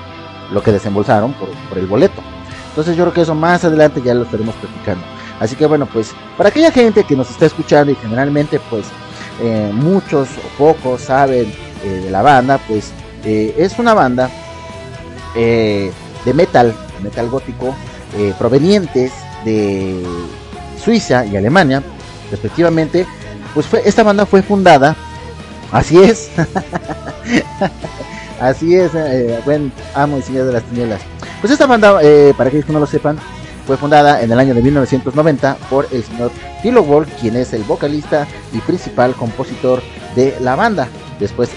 [0.51, 2.23] lo que desembolsaron por, por, el boleto.
[2.71, 5.05] Entonces yo creo que eso más adelante ya lo estaremos platicando.
[5.41, 8.87] Así que bueno, pues para aquella gente que nos está escuchando y generalmente pues
[9.73, 11.53] muchos o pocos saben
[11.83, 12.93] de la banda, pues
[13.25, 14.31] es una banda
[15.35, 17.75] de metal, metal gótico,
[18.17, 19.13] eh, provenientes
[19.45, 20.01] de
[20.83, 21.83] Suiza y Alemania,
[22.31, 23.07] respectivamente,
[23.53, 24.95] pues fue, esta banda fue fundada,
[25.73, 26.31] así es,
[28.41, 31.01] así es, eh, buen amo y señor de las tinieblas.
[31.41, 33.19] Pues esta banda, eh, para aquellos que no lo sepan,
[33.67, 36.31] fue fundada en el año de 1990 por el señor
[36.63, 39.83] Philo Wall, quien es el vocalista y principal compositor
[40.15, 40.87] de la banda.
[41.19, 41.51] Después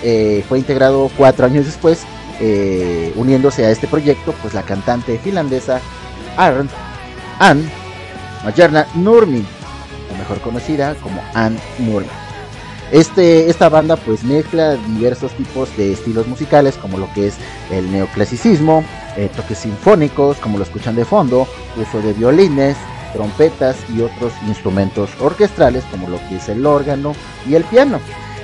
[0.48, 2.06] fue integrado cuatro años después,
[3.16, 5.82] uniéndose a este proyecto, pues la cantante finlandesa
[6.38, 6.70] Arn,
[7.40, 7.70] Ann
[8.44, 9.44] Majerna Nurmi,
[10.14, 12.10] o mejor conocida como Ann Nurmi.
[12.92, 17.36] Este, esta banda pues mezcla diversos tipos de estilos musicales como lo que es
[17.70, 18.84] el neoclasicismo,
[19.18, 22.78] eh, toques sinfónicos como lo escuchan de fondo, uso de violines,
[23.12, 27.14] trompetas y otros instrumentos orquestrales como lo que es el órgano
[27.46, 28.00] y el piano,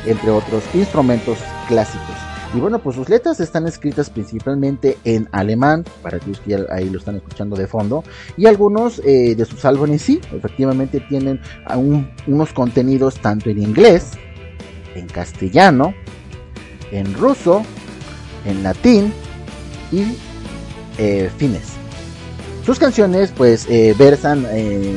[0.06, 1.38] entre otros instrumentos
[1.70, 2.33] clásicos.
[2.54, 7.00] Y bueno, pues sus letras están escritas principalmente en alemán, para aquellos que ahí lo
[7.00, 8.04] están escuchando de fondo,
[8.38, 11.42] y algunos eh, de sus álbumes sí, efectivamente tienen
[12.28, 14.12] unos contenidos tanto en inglés,
[14.94, 15.96] en castellano,
[16.92, 17.64] en ruso,
[18.46, 19.12] en latín
[19.92, 20.04] y
[21.00, 21.70] eh, fines.
[22.64, 24.46] Sus canciones pues eh, versan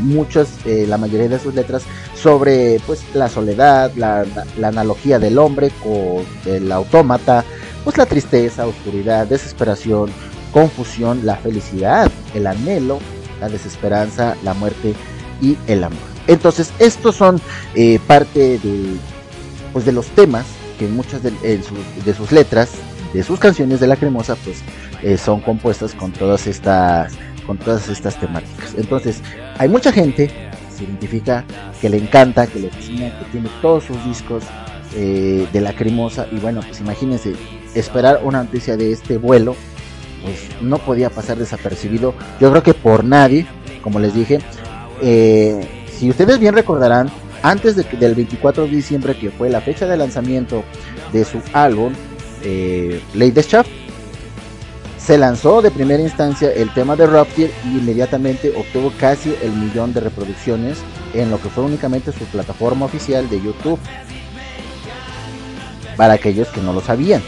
[0.03, 1.85] muchas, la mayoría de sus letras
[2.17, 4.25] sobre pues la soledad, la,
[4.63, 7.45] analogía del hombre con el autómata,
[7.85, 10.11] pues la tristeza, oscuridad, desesperación,
[10.53, 12.99] confusión, la felicidad, el anhelo,
[13.41, 14.95] la desesperanza, la muerte
[15.41, 15.99] y el amor.
[16.27, 17.41] Entonces estos son
[17.75, 18.97] eh, parte de,
[19.73, 20.47] pues, de los temas
[20.79, 21.63] que muchas de,
[22.17, 22.71] sus letras,
[23.13, 24.59] de sus canciones de la cremosa, pues
[25.03, 27.13] eh, son compuestas con todas estas
[27.47, 28.75] con todas estas temáticas.
[28.77, 29.23] Entonces,
[29.59, 31.45] hay mucha gente se identifica,
[31.81, 34.45] que le encanta, que le fascina, que tiene todos sus discos
[34.95, 36.27] eh, de la cremosa.
[36.31, 37.35] Y bueno, pues imagínense,
[37.75, 39.57] esperar una noticia de este vuelo,
[40.23, 42.15] pues no podía pasar desapercibido.
[42.41, 43.47] Yo creo que por nadie,
[43.83, 44.39] como les dije.
[45.03, 45.61] Eh,
[45.93, 47.11] si ustedes bien recordarán,
[47.43, 50.65] antes de, del 24 de diciembre, que fue la fecha de lanzamiento
[51.13, 51.93] de su álbum,
[52.43, 53.71] eh, Lady Shaft,
[54.99, 59.93] se lanzó de primera instancia el tema de Rupture y inmediatamente obtuvo casi el millón
[59.93, 60.79] de reproducciones
[61.15, 63.79] en lo que fue únicamente su plataforma oficial de YouTube.
[65.97, 67.23] Para aquellos que no lo sabían.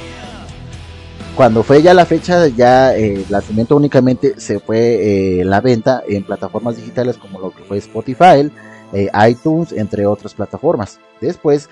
[1.37, 6.03] Cuando fue ya la fecha, ya eh, el lanzamiento únicamente se fue eh, la venta
[6.09, 8.51] en plataformas digitales como lo que fue Spotify,
[8.93, 10.99] eh, iTunes, entre otras plataformas.
[11.21, 11.71] Después,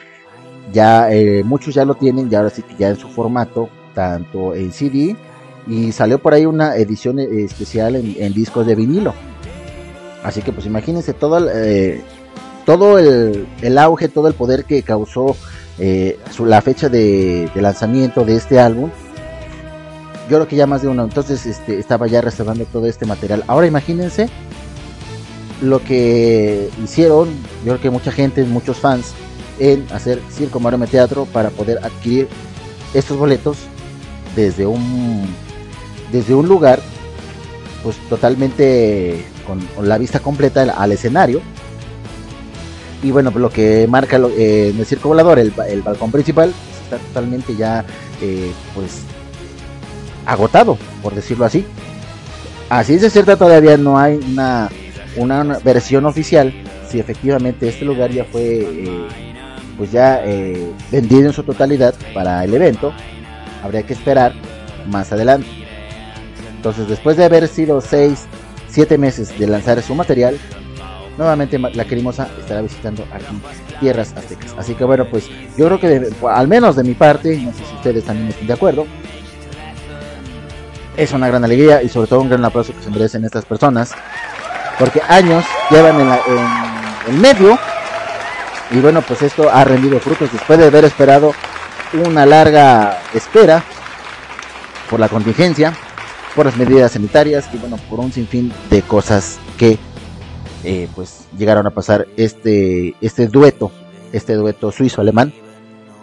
[0.72, 1.08] ya
[1.44, 5.16] muchos ya lo tienen, ya ahora sí que ya en su formato, tanto en CD
[5.66, 9.14] y salió por ahí una edición eh, especial en, discos de vinilo.
[10.22, 12.00] Así que pues imagínense todo, eh,
[12.64, 15.36] todo el, auge, todo el poder que causó
[15.78, 18.90] eh, la fecha de, lanzamiento de este álbum.
[20.28, 23.44] Yo creo que ya más de uno, entonces este, estaba ya reservando todo este material.
[23.46, 24.28] Ahora imagínense
[25.62, 27.28] lo que hicieron,
[27.64, 29.12] yo creo que mucha gente, muchos fans,
[29.58, 32.28] en hacer Circo Maroma Teatro para poder adquirir
[32.92, 33.56] estos boletos
[34.34, 35.26] desde un
[36.12, 36.80] desde un lugar
[37.82, 41.40] pues totalmente con la vista completa al escenario.
[43.02, 46.82] Y bueno pues lo que marca eh, en el circo volador el, balcón principal pues,
[46.82, 47.84] está totalmente ya
[48.20, 49.02] eh, pues
[50.24, 51.64] agotado por decirlo así.
[52.68, 54.68] Así es cierta todavía no hay una,
[55.16, 56.52] una, versión oficial
[56.90, 59.08] si efectivamente este lugar ya fue eh,
[59.76, 60.22] pues ya
[60.90, 62.92] vendido en su totalidad para el evento.
[63.62, 64.32] Habría que esperar
[64.88, 65.65] más adelante
[66.66, 68.26] entonces, después de haber sido 6,
[68.68, 70.36] 7 meses de lanzar su material,
[71.16, 73.40] nuevamente la Crimosa estará visitando aquí
[73.78, 74.52] tierras aztecas.
[74.58, 77.74] Así que bueno, pues yo creo que al menos de mi parte, no sé si
[77.76, 78.84] ustedes también están de acuerdo,
[80.96, 83.92] es una gran alegría y sobre todo un gran aplauso que se merecen estas personas,
[84.76, 86.08] porque años llevan en,
[87.06, 87.56] en medio
[88.72, 91.32] y bueno, pues esto ha rendido frutos después de haber esperado
[91.92, 93.62] una larga espera
[94.90, 95.72] por la contingencia
[96.36, 99.78] por las medidas sanitarias y bueno, por un sinfín de cosas que
[100.64, 103.72] eh, pues llegaron a pasar este, este dueto,
[104.12, 105.32] este dueto suizo-alemán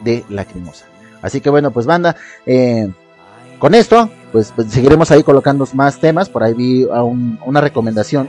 [0.03, 0.85] de Lacrimosa.
[1.21, 2.15] Así que bueno, pues banda,
[2.47, 2.89] eh,
[3.59, 6.85] con esto, pues, pues, seguiremos ahí colocando más temas, por ahí vi
[7.45, 8.27] una recomendación,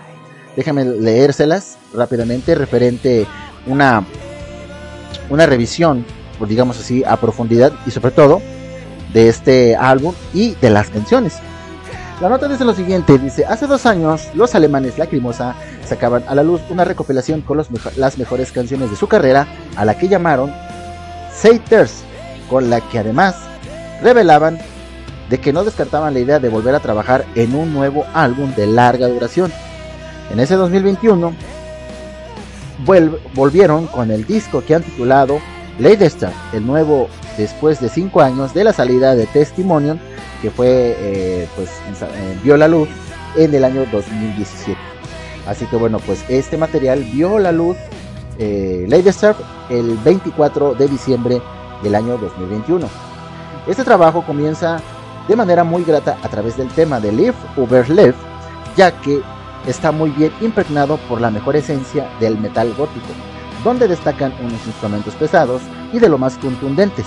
[0.56, 3.26] déjame leérselas rápidamente, referente
[3.66, 4.04] una,
[5.30, 6.04] una revisión,
[6.38, 8.42] pues digamos así, a profundidad y sobre todo
[9.14, 11.40] de este álbum y de las canciones.
[12.20, 16.44] La nota dice lo siguiente, dice, hace dos años los alemanes Lacrimosa sacaban a la
[16.44, 20.52] luz una recopilación con las mejores canciones de su carrera, a la que llamaron
[21.34, 22.04] Seiters,
[22.48, 23.34] con la que además
[24.00, 24.58] revelaban
[25.28, 28.68] de que no descartaban la idea de volver a trabajar en un nuevo álbum de
[28.68, 29.52] larga duración.
[30.30, 31.34] En ese 2021
[33.34, 35.40] volvieron con el disco que han titulado
[35.80, 39.98] Latest el nuevo después de cinco años de la salida de Testimonial
[40.44, 41.70] que fue, eh, pues,
[42.02, 42.86] eh, vio la luz
[43.34, 44.78] en el año 2017.
[45.46, 47.78] Así que bueno, pues este material vio la luz,
[48.38, 49.38] eh, Lady Surf,
[49.70, 51.40] el 24 de diciembre
[51.82, 52.86] del año 2021.
[53.66, 54.82] Este trabajo comienza
[55.28, 58.14] de manera muy grata a través del tema de Live Over Live,
[58.76, 59.22] ya que
[59.66, 63.14] está muy bien impregnado por la mejor esencia del metal gótico,
[63.64, 67.06] donde destacan unos instrumentos pesados y de lo más contundentes,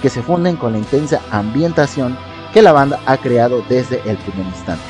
[0.00, 2.16] que se funden con la intensa ambientación
[2.52, 4.84] que la banda ha creado desde el primer instante.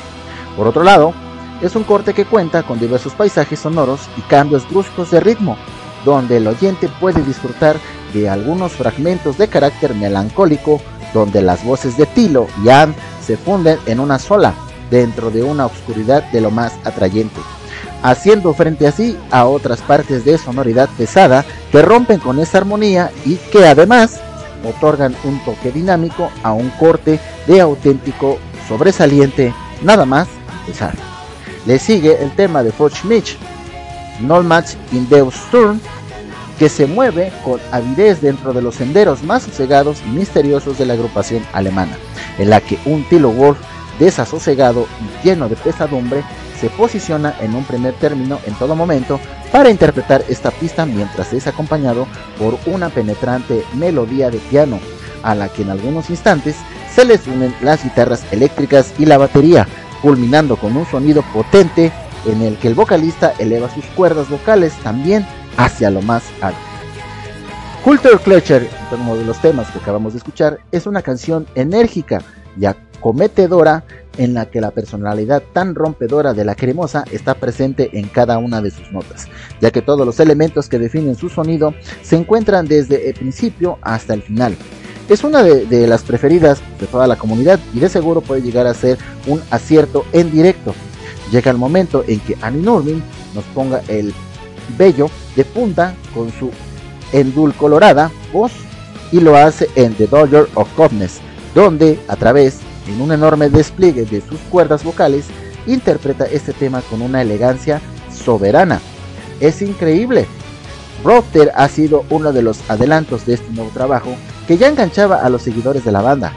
[0.55, 1.13] Por otro lado,
[1.61, 5.57] es un corte que cuenta con diversos paisajes sonoros y cambios bruscos de ritmo,
[6.05, 7.77] donde el oyente puede disfrutar
[8.13, 10.81] de algunos fragmentos de carácter melancólico,
[11.13, 12.95] donde las voces de Tilo y Anne
[13.25, 14.53] se funden en una sola,
[14.89, 17.39] dentro de una oscuridad de lo más atrayente,
[18.03, 23.35] haciendo frente así a otras partes de sonoridad pesada que rompen con esa armonía y
[23.35, 24.21] que además
[24.63, 28.37] otorgan un toque dinámico a un corte de auténtico
[28.67, 29.53] sobresaliente,
[29.83, 30.27] nada más
[30.61, 30.93] empezar.
[31.65, 33.37] Le sigue el tema de Forge Mitch,
[34.21, 35.79] No Match in Deus Turn,
[36.57, 40.93] que se mueve con avidez dentro de los senderos más sosegados y misteriosos de la
[40.93, 41.97] agrupación alemana,
[42.37, 43.57] en la que un Tilo Wolf
[43.97, 46.23] desasosegado y lleno de pesadumbre
[46.59, 49.19] se posiciona en un primer término en todo momento
[49.51, 52.07] para interpretar esta pista mientras es acompañado
[52.37, 54.79] por una penetrante melodía de piano,
[55.23, 56.55] a la que en algunos instantes
[56.93, 59.67] se les unen las guitarras eléctricas y la batería,
[60.01, 61.91] culminando con un sonido potente
[62.25, 65.25] en el que el vocalista eleva sus cuerdas vocales también
[65.57, 66.59] hacia lo más alto.
[67.83, 72.21] Culture Clutcher, uno de los temas que acabamos de escuchar, es una canción enérgica
[72.59, 72.65] y
[72.99, 73.85] acometedora
[74.17, 78.61] en la que la personalidad tan rompedora de la cremosa está presente en cada una
[78.61, 79.27] de sus notas,
[79.61, 81.73] ya que todos los elementos que definen su sonido
[82.03, 84.55] se encuentran desde el principio hasta el final.
[85.07, 88.73] Es una de, las preferidas de toda la comunidad y de seguro puede llegar a
[88.73, 90.75] ser un acierto en directo.
[91.31, 93.01] Llega el momento en que Annie Nurmin
[93.33, 94.13] nos ponga el
[94.77, 96.51] bello de punta con su
[97.11, 98.51] endulcolorada voz
[99.11, 101.21] y lo hace en The Dodger of Cobness,
[101.55, 102.59] donde a través
[102.89, 105.25] en un enorme despliegue de sus cuerdas vocales,
[105.67, 107.81] interpreta este tema con una elegancia
[108.11, 108.81] soberana.
[109.39, 110.25] Es increíble.
[111.03, 114.15] Brother ha sido uno de los adelantos de este nuevo trabajo
[114.47, 116.33] que ya enganchaba a los seguidores de la banda,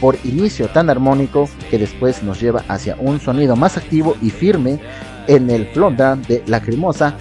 [0.00, 4.80] por inicio tan armónico que después nos lleva hacia un sonido más activo y firme
[5.26, 7.16] en el Flondran de Lacrimosa.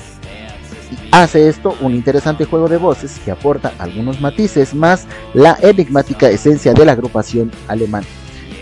[1.12, 6.74] Hace esto un interesante juego de voces que aporta algunos matices más la enigmática esencia
[6.74, 8.06] de la agrupación alemana.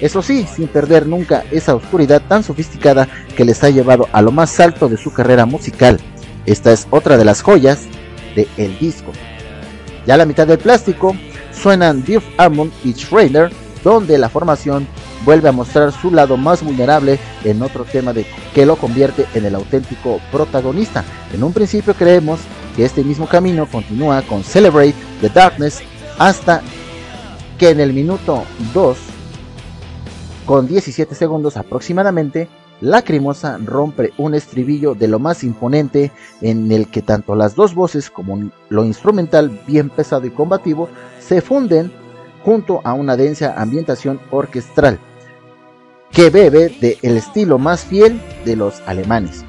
[0.03, 4.33] Eso sí, sin perder nunca esa oscuridad tan sofisticada que les ha llevado a lo
[4.33, 5.97] más alto de su carrera musical.
[6.45, 7.83] Esta es otra de las joyas
[8.35, 9.13] del el disco.
[10.05, 11.15] Ya a la mitad del plástico
[11.53, 13.49] suenan Diff Armond y Schrader,
[13.81, 14.85] donde la formación
[15.23, 19.45] vuelve a mostrar su lado más vulnerable en otro tema de, que lo convierte en
[19.45, 21.05] el auténtico protagonista.
[21.33, 22.41] En un principio creemos
[22.75, 25.81] que este mismo camino continúa con Celebrate the Darkness
[26.19, 26.61] hasta
[27.57, 28.43] que en el minuto
[28.73, 28.97] 2,
[30.45, 32.49] con 17 segundos aproximadamente,
[32.81, 38.09] Lacrimosa rompe un estribillo de lo más imponente en el que tanto las dos voces
[38.09, 40.89] como lo instrumental bien pesado y combativo
[41.19, 41.91] se funden
[42.43, 44.99] junto a una densa ambientación orquestral
[46.11, 49.45] que bebe del estilo más fiel de los alemanes.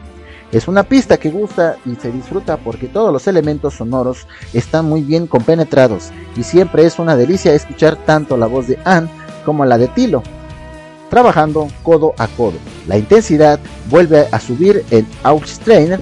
[0.53, 5.03] Es una pista que gusta y se disfruta porque todos los elementos sonoros están muy
[5.03, 9.11] bien compenetrados y siempre es una delicia escuchar tanto la voz de Anne
[9.45, 10.23] como la de Tilo,
[11.11, 12.59] trabajando codo a codo.
[12.87, 16.01] La intensidad vuelve a subir en Outstrainer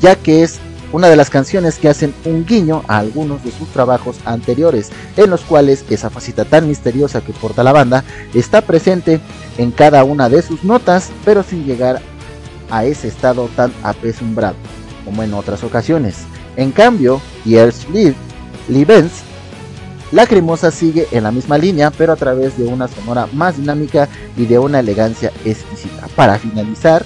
[0.00, 0.58] ya que es
[0.92, 5.30] una de las canciones que hacen un guiño a algunos de sus trabajos anteriores, en
[5.30, 9.20] los cuales esa faceta tan misteriosa que porta la banda está presente
[9.56, 12.00] en cada una de sus notas, pero sin llegar
[12.70, 14.56] a ese estado tan apesumbrado
[15.04, 16.18] como en otras ocasiones.
[16.56, 18.16] En cambio, Years Live,
[18.68, 19.22] Livens,
[20.12, 24.44] Lacrimosa sigue en la misma línea, pero a través de una sonora más dinámica y
[24.44, 26.08] de una elegancia exquisita.
[26.16, 27.04] Para finalizar,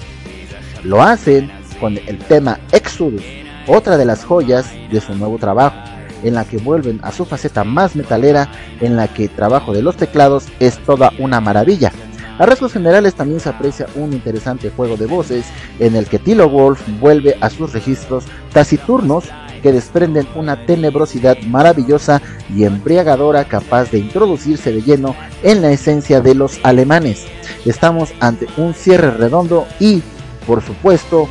[0.83, 3.21] lo hacen con el tema Exodus,
[3.67, 5.77] otra de las joyas de su nuevo trabajo,
[6.23, 8.49] en la que vuelven a su faceta más metalera,
[8.81, 11.91] en la que el trabajo de los teclados es toda una maravilla.
[12.39, 15.45] A rasgos generales también se aprecia un interesante juego de voces
[15.79, 19.25] en el que Tilo Wolf vuelve a sus registros taciturnos
[19.65, 22.21] que desprenden una tenebrosidad maravillosa
[22.55, 27.25] y embriagadora capaz de introducirse de lleno en la esencia de los alemanes.
[27.65, 30.03] Estamos ante un cierre redondo y,
[30.45, 31.27] por supuesto,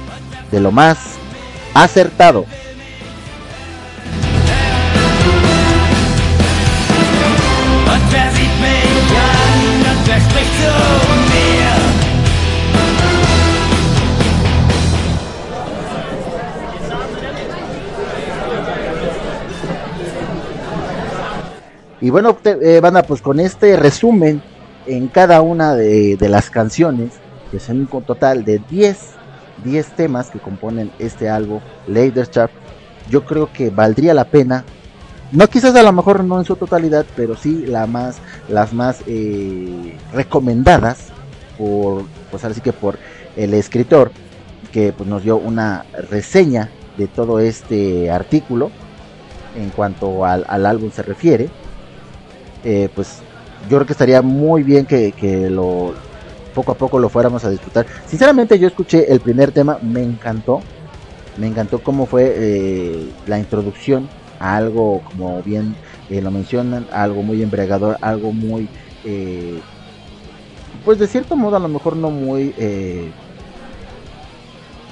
[0.51, 0.99] de lo más
[1.74, 2.45] acertado.
[22.05, 24.43] Y bueno, te, eh, banda, pues con este resumen
[24.85, 27.13] en cada una de, las canciones,
[27.51, 28.99] que son un total de 10
[29.65, 32.53] 10 temas que componen este álbum, Later Chart,
[33.09, 34.67] yo creo que valdría la pena.
[35.33, 38.19] No quizás a lo mejor no en su totalidad, pero sí la más,
[38.51, 41.07] las más eh, recomendadas
[41.57, 42.99] por, pues ahora sí que por
[43.35, 44.13] el escritor
[44.73, 48.71] que pues, nos dio una reseña de todo este artículo
[49.57, 51.49] en cuanto al álbum se refiere.
[52.65, 53.19] Eh, pues
[53.69, 55.95] yo creo que estaría muy bien que, que lo,
[56.55, 57.87] poco a poco lo fuéramos a disfrutar.
[58.07, 60.62] Sinceramente yo escuché el primer tema, me encantó.
[61.37, 64.09] Me encantó cómo fue eh, la introducción
[64.39, 65.75] a algo, como bien
[66.09, 68.69] eh, lo mencionan, algo muy embriagador, algo muy...
[69.05, 69.61] Eh,
[70.85, 72.55] pues de cierto modo a lo mejor no muy...
[72.57, 73.11] Eh,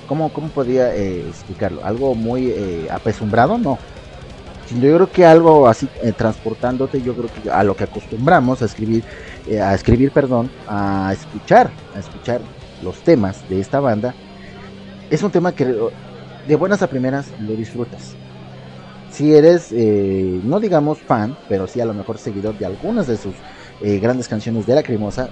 [0.09, 1.85] ¿cómo, ¿Cómo podría explicarlo?
[1.85, 2.53] Algo muy
[2.91, 3.79] apesumbrado, no
[4.81, 9.05] yo creo que algo así transportándote yo creo que a lo que acostumbramos a escribir
[9.49, 12.41] eh, a escribir, perdón, a escuchar, a escuchar
[12.83, 14.14] los temas de esta banda,
[15.11, 15.75] es un tema que
[16.47, 18.14] de buenas a primeras lo disfrutas.
[19.11, 23.16] Si eres, eh, no digamos fan, pero sí a lo mejor seguidor de algunas de
[23.16, 23.35] sus
[23.83, 25.29] eh, grandes canciones de la cremosa,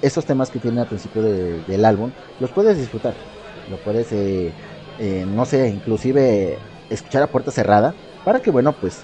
[0.00, 3.14] esos temas que tiene al principio del álbum, los puedes disfrutar.
[3.70, 4.08] Lo puedes,
[5.26, 6.56] no sé, inclusive
[6.88, 7.94] escuchar a puerta cerrada,
[8.28, 8.98] para que, bueno, pues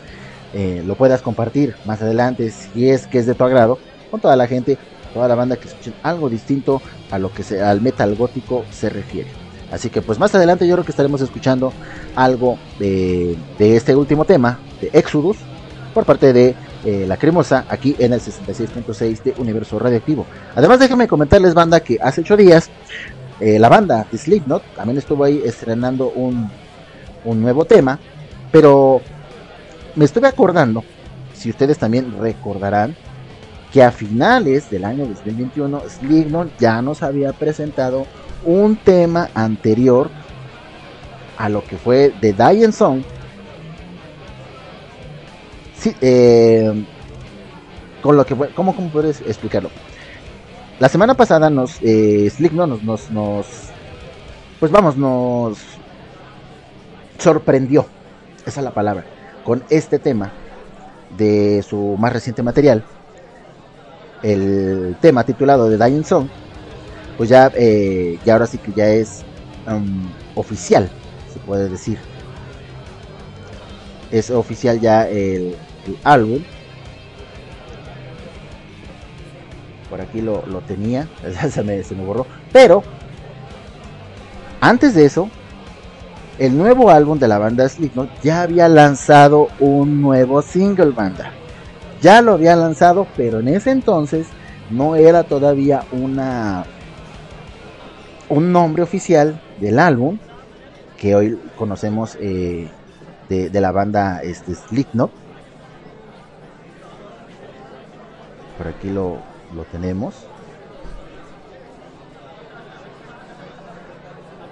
[0.85, 3.79] lo puedas compartir más adelante si es que es de tu agrado
[4.11, 4.77] con toda la gente,
[5.15, 9.31] toda la banda que escuchen algo distinto a lo que al metal gótico se refiere.
[9.73, 11.73] Así que pues más adelante yo creo que estaremos escuchando
[12.15, 15.39] algo de, este último tema, de Exodus,
[15.95, 16.55] por parte de
[16.85, 20.27] eh, La Cremosa, aquí en el 66.6 de Universo Radioactivo.
[20.55, 22.69] Además déjenme comentarles banda que hace ocho días
[23.41, 26.51] eh, la banda de Slipknot también estuvo ahí estrenando un,
[27.25, 27.99] un nuevo tema,
[28.53, 29.01] pero
[29.97, 30.85] me estuve acordando,
[31.35, 32.97] si ustedes también recordarán,
[33.73, 38.07] que a finales del año 2021 Slipknot ya nos había presentado
[38.45, 40.11] un tema anterior
[41.37, 43.03] a lo que fue The Dying Song.
[45.77, 46.85] Sí, eh,
[48.01, 49.71] con lo que fue, ¿cómo, ¿cómo, puedes explicarlo?
[50.79, 53.47] La semana pasada nos eh, nos, nos,
[54.61, 55.59] pues vamos, nos
[57.19, 57.87] sorprendió,
[58.47, 59.05] esa es la palabra,
[59.45, 60.33] con este tema
[61.17, 62.83] de su más reciente material
[64.25, 66.29] el tema titulado de Dying Song,
[67.19, 69.23] pues ya, eh, ya ahora sí que ya es
[69.67, 70.91] um, oficial,
[71.33, 71.99] se puede decir.
[74.11, 76.43] es oficial ya el, el álbum.
[79.91, 81.07] Por aquí lo, lo tenía,
[81.51, 82.27] se me, se me borró.
[82.51, 82.83] Pero,
[84.61, 85.29] antes de eso,
[86.39, 91.33] el nuevo álbum de la banda Slipknot ya había lanzado un nuevo single banda.
[92.01, 94.27] Ya lo había lanzado, pero en ese entonces
[94.71, 96.65] no era todavía una
[98.29, 100.19] un nombre oficial del álbum
[100.97, 102.69] que hoy conocemos eh,
[103.29, 105.11] de, la banda este, Slipknot.
[108.59, 109.19] Por aquí lo,
[109.55, 110.15] lo tenemos.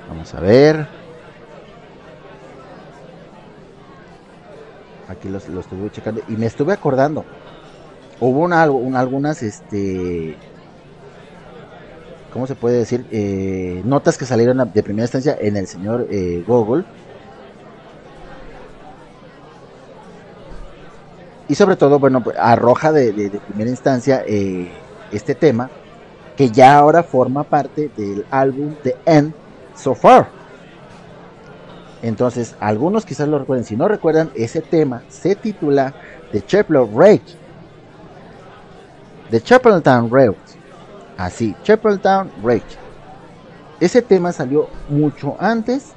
[0.08, 1.01] Vamos a ver.
[5.08, 7.24] Aquí los, lo estuve checando y me estuve acordando.
[8.20, 10.36] Hubo una, un, algunas, este,
[12.32, 13.06] ¿cómo se puede decir?
[13.10, 16.84] Eh, notas que salieron de primera instancia en el señor eh, Google.
[21.48, 24.70] Y sobre todo, bueno, pues, arroja de, de, de primera instancia eh,
[25.10, 25.68] este tema
[26.36, 29.34] que ya ahora forma parte del álbum The End
[29.74, 30.41] So Far.
[32.02, 33.64] Entonces, algunos quizás lo recuerden.
[33.64, 35.94] Si no recuerdan, ese tema se titula
[36.32, 37.36] The Chapel Rage.
[39.30, 40.36] The Chapeltown Rage.
[41.16, 42.76] Así, Chapeltown Rage.
[43.80, 45.92] Ese tema salió mucho antes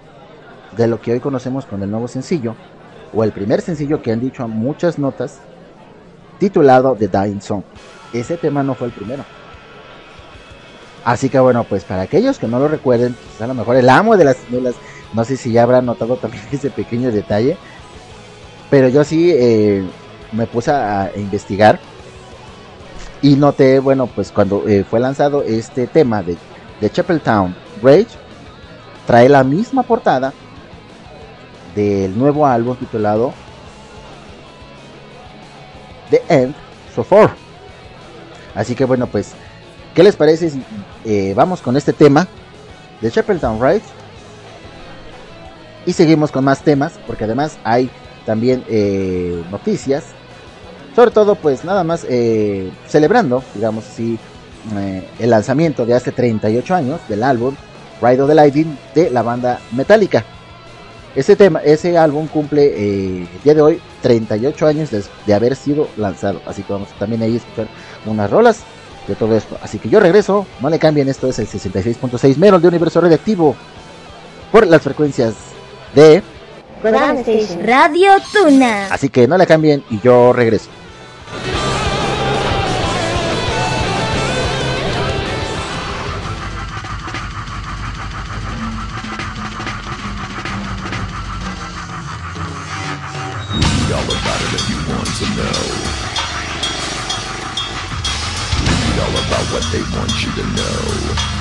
[0.78, 2.56] de lo que hoy conocemos con el nuevo sencillo,
[3.14, 5.40] o el primer sencillo que han dicho a muchas notas,
[6.40, 7.64] titulado The Dying Song.
[8.14, 9.24] Ese tema no fue el primero.
[11.04, 13.90] Así que bueno, pues para aquellos que no lo recuerden, pues a lo mejor el
[13.90, 14.74] amo de las, de
[15.14, 17.58] no sé si ya habrán notado también ese pequeño detalle.
[18.70, 19.86] Pero yo sí eh,
[20.32, 21.80] me puse a, investigar.
[23.22, 26.38] Y noté, bueno, pues cuando eh, fue lanzado este tema de,
[26.82, 28.08] de Chapeltown Rage,
[29.08, 30.34] trae la misma portada
[31.76, 33.34] del nuevo álbum titulado
[36.10, 36.56] The End
[36.96, 37.32] So Far.
[38.54, 39.34] Así que bueno, pues,
[39.94, 40.64] ¿qué les parece si
[41.04, 42.28] eh, vamos con este tema
[43.02, 43.84] de Chapeltown Rage?
[45.86, 47.90] Y seguimos con más temas, porque además hay
[48.26, 50.06] también eh, noticias.
[50.96, 54.18] Sobre todo, pues nada más eh, celebrando, digamos así,
[54.78, 57.56] eh, el lanzamiento de hace 38 años del álbum
[58.02, 60.26] Ride of the Lightning de la banda Metallica.
[61.16, 65.88] Ese, tema, ese álbum cumple el día de hoy 38 años de, de, haber sido
[65.96, 66.42] lanzado.
[66.46, 67.68] Así que vamos también ahí a escuchar
[68.06, 68.64] unas rolas
[69.08, 69.58] de todo esto.
[69.62, 73.56] Así que yo regreso, no le cambien, esto es el 66.6 Merol de Universo Radioactivo
[74.52, 75.36] por las frecuencias
[75.96, 76.22] de
[77.64, 78.88] Radio Tuna.
[78.88, 80.70] Así que no le cambien y yo regreso.
[98.66, 101.35] Read all about what they want you to know.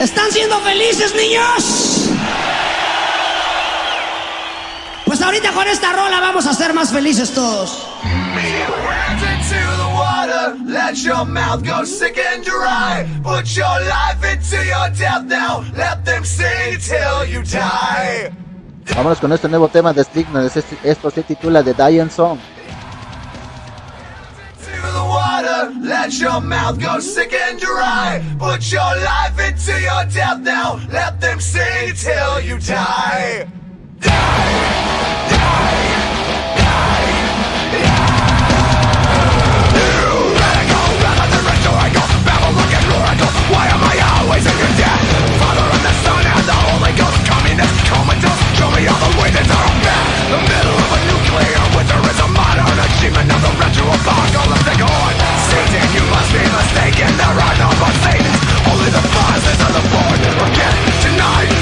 [0.00, 2.08] ¿Están siendo felices, niños?
[5.04, 7.86] Pues ahorita con esta rola vamos a ser más felices todos.
[10.66, 13.04] Let your mouth go sick and dry.
[13.22, 15.62] Put your life into your death now.
[15.76, 18.30] Let them sing till you die.
[18.94, 20.44] Vámonos con este nuevo tema de Stigma.
[20.44, 22.38] Este- Esto se titula The Dying Song.
[26.00, 28.24] Let your mouth go sick and dry.
[28.38, 30.80] Put your life into your death now.
[30.90, 33.46] Let them sing till you die.
[43.50, 45.00] Why am I always in your debt?
[45.42, 49.28] Father and the Son and the Holy Ghost Communist comatose Show me all the way
[49.34, 49.46] that
[49.84, 55.29] bad The middle of a nuclear winter is a modern achievement of the retro-apocalyptic horde
[55.50, 57.94] You must be mistaken There are no more
[58.70, 61.59] Only the fathers of the born Forget, deny,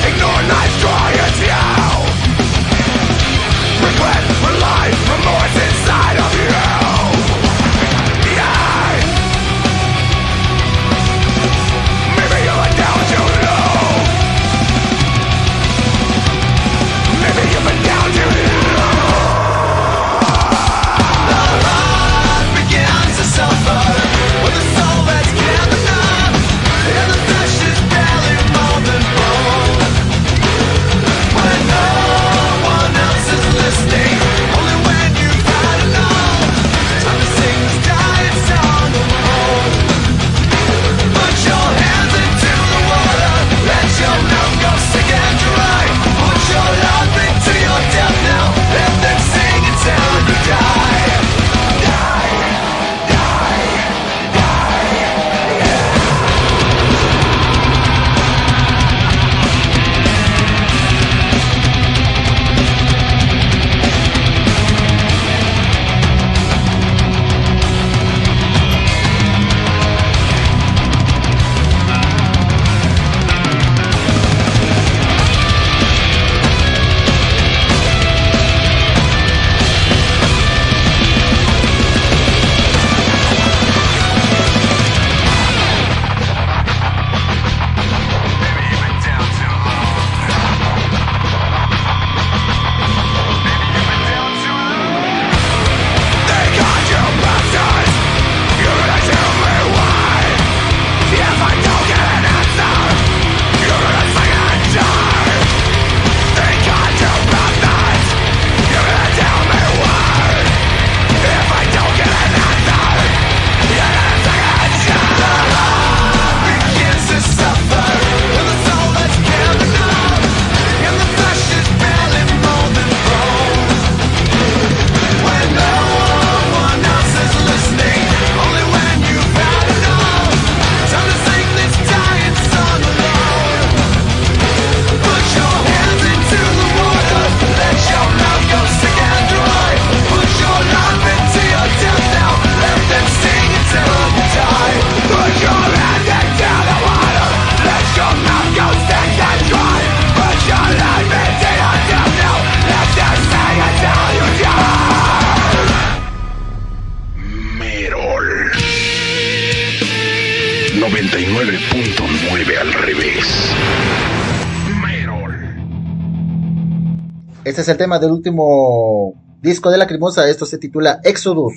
[167.68, 170.28] el tema del último disco de la Crimosa.
[170.28, 171.54] Esto se titula Exodus.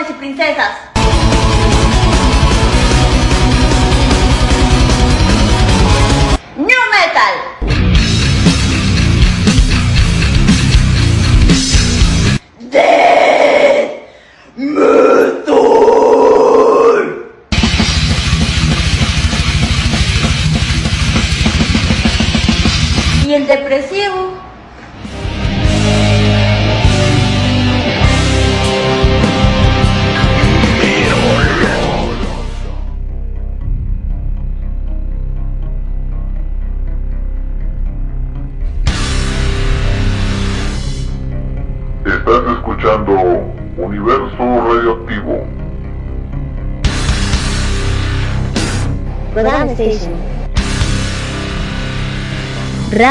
[0.00, 0.70] Dragones y princesas.
[6.56, 7.49] New Metal.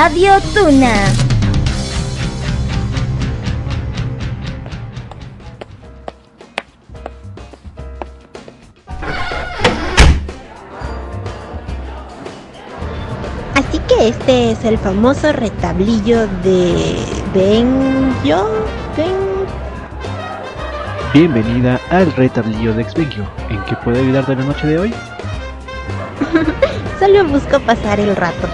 [0.02, 0.94] Radio Tuna.
[13.56, 16.96] Así que este es el famoso retablillo de.
[17.34, 18.14] Ben...
[21.14, 23.30] Bienvenida al retablillo de Exvengio.
[23.50, 24.94] ¿En qué puedo ayudarte la noche de hoy?
[27.00, 28.48] Solo busco pasar el rato.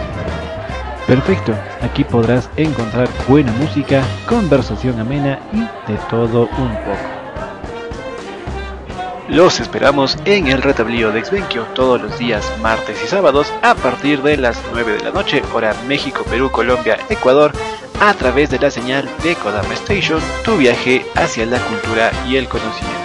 [1.07, 5.59] Perfecto, aquí podrás encontrar buena música, conversación amena y
[5.91, 7.15] de todo un poco.
[9.27, 14.21] Los esperamos en el retablillo de Exvenquio todos los días martes y sábados a partir
[14.23, 17.51] de las 9 de la noche, hora México, Perú, Colombia, Ecuador,
[17.99, 22.47] a través de la señal de Kodama Station, tu viaje hacia la cultura y el
[22.47, 23.04] conocimiento.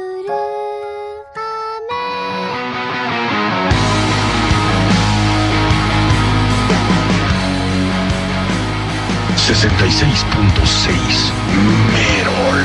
[9.51, 11.29] Sesenta y seis punto seis
[11.91, 12.63] Merol.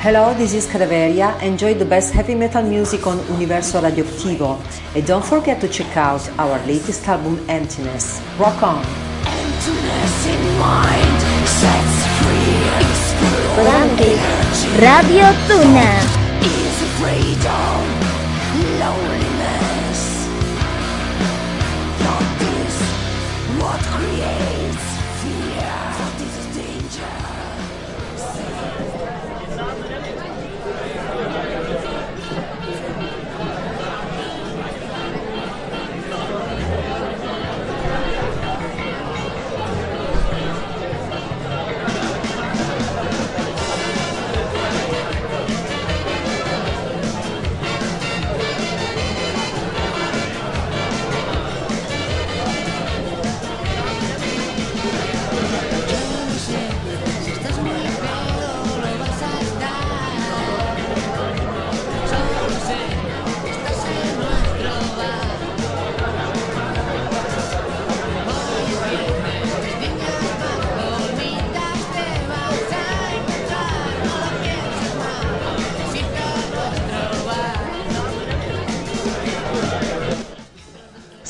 [0.00, 1.36] Hello, this is Cadaveria.
[1.42, 4.60] Enjoy the best heavy metal music on Universo Radioactivo.
[4.94, 8.22] And don't forget to check out our latest album, Emptiness.
[8.38, 8.84] Rock on!
[9.26, 12.62] Emptiness in mind sets free.
[14.78, 15.98] Radio Tuna.
[16.40, 17.99] Is freedom, loneliness.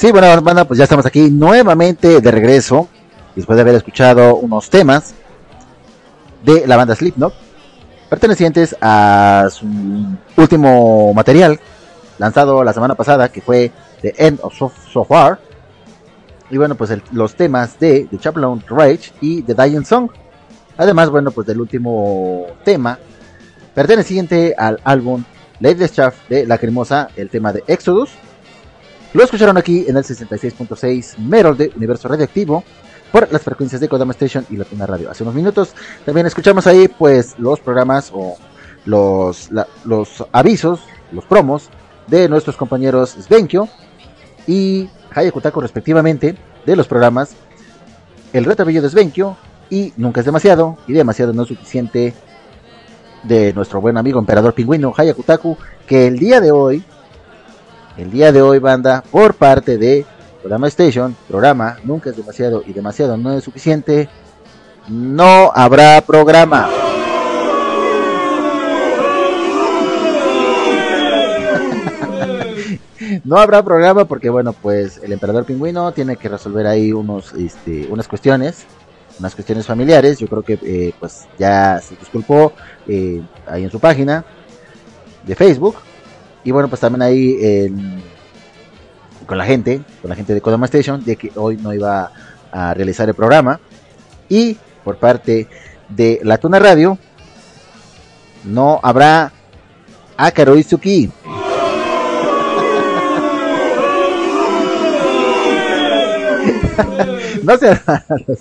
[0.01, 2.89] Sí, bueno, banda, pues ya estamos aquí nuevamente de regreso,
[3.37, 5.13] después de haber escuchado unos temas
[6.43, 7.35] de la banda Slipknot,
[8.09, 9.67] pertenecientes a su
[10.39, 11.61] último material
[12.17, 15.39] lanzado la semana pasada, que fue The End of So, So Far.
[16.49, 20.09] Y bueno, pues los temas de The Chaplain Rage y The Dying Song.
[20.79, 22.99] Además, bueno, pues del último tema,
[23.75, 25.23] perteneciente al álbum
[25.59, 28.09] Late Shaft de Lacrimosa, el tema de Exodus.
[29.13, 32.63] Lo escucharon aquí en el 66.6 Metal de Universo Radioactivo
[33.11, 35.11] por las frecuencias de Kodama Station y Latina Radio.
[35.11, 35.75] Hace unos minutos
[36.05, 38.37] también escuchamos ahí pues los programas o
[38.85, 39.51] los,
[40.31, 40.81] avisos,
[41.11, 41.71] los promos
[42.07, 43.67] de nuestros compañeros Svenkyo
[44.47, 47.35] y Hayakutako respectivamente de los programas
[48.33, 49.37] El Retrabillo de Svenkyo
[49.71, 52.15] y Nunca es demasiado y demasiado no es suficiente
[53.25, 55.59] de nuestro buen amigo Emperador Pingüino Hayakutaku
[55.89, 56.85] que el día de hoy
[58.01, 60.07] el día de hoy banda por parte de
[60.43, 64.09] Kodama Station programa Nunca es demasiado y demasiado no es suficiente
[64.89, 66.69] no habrá programa.
[73.25, 77.87] No habrá programa porque bueno pues el emperador pingüino tiene que resolver ahí unos este,
[77.91, 78.65] unas cuestiones
[79.19, 80.19] unas cuestiones familiares.
[80.19, 82.53] Yo creo que eh, pues ya se disculpó
[82.89, 84.25] eh, ahí en su página
[85.27, 85.77] de Facebook
[86.45, 87.71] y bueno pues también ahí
[89.27, 92.11] con la gente con la gente de Kodama Station de que hoy no iba
[92.53, 93.61] a realizar el programa.
[94.29, 95.49] Y por parte
[95.89, 96.99] de la Tuna Radio
[98.45, 99.33] no habrá
[100.17, 101.11] Akaro Izuki.
[107.43, 108.41] No sean malos.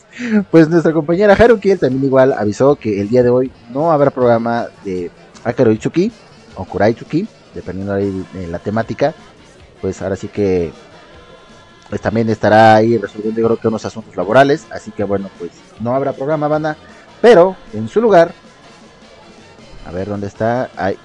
[0.51, 4.09] Pues nuestra compañera Haruki él también igual avisó que el día de hoy no habrá
[4.09, 5.09] programa de
[5.45, 6.11] Akaro Ichuki
[6.55, 7.25] o Kuraichuki,
[7.59, 9.13] dependiendo ahí de la temática.
[9.81, 10.71] Pues ahora sí que
[11.89, 14.65] pues también estará ahí resolviendo yo creo que unos asuntos laborales.
[14.71, 16.77] Así que bueno, pues no habrá programa, banda.
[17.21, 18.33] Pero en su lugar,
[19.85, 20.69] a ver dónde está.
[20.77, 20.97] Ay,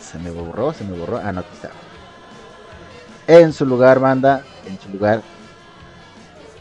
[0.00, 1.20] se me borró, se me borró.
[1.22, 1.70] Ah, no, aquí está.
[3.26, 5.22] En su lugar, banda, en su lugar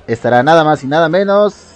[0.07, 1.74] estará nada más y nada menos.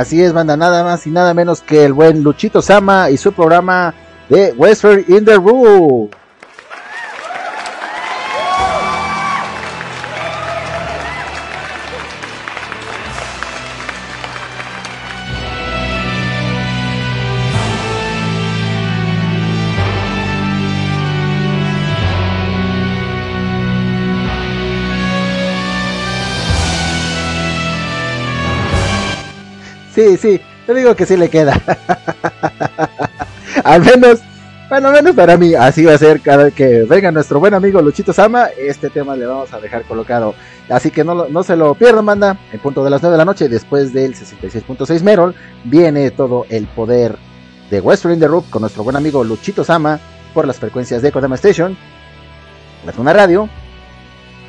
[0.00, 3.34] Así es, banda, nada más y nada menos que el buen Luchito Sama y su
[3.34, 3.92] programa
[4.30, 6.08] de Western in the Rule.
[30.00, 31.60] Sí, sí, te digo que sí le queda.
[33.64, 34.20] al menos,
[34.70, 38.14] bueno, menos para mí, así va a ser cada que venga nuestro buen amigo Luchito
[38.14, 40.34] Sama, este tema le vamos a dejar colocado.
[40.70, 42.38] Así que no, no se lo pierdan, manda.
[42.50, 46.66] En punto de las 9 de la noche, después del 66.6 Merol, viene todo el
[46.66, 47.16] poder
[47.70, 50.00] de Western in the Roof con nuestro buen amigo Luchito Sama
[50.32, 51.76] por las frecuencias de Kodama Station,
[52.86, 53.50] la Tuna Radio,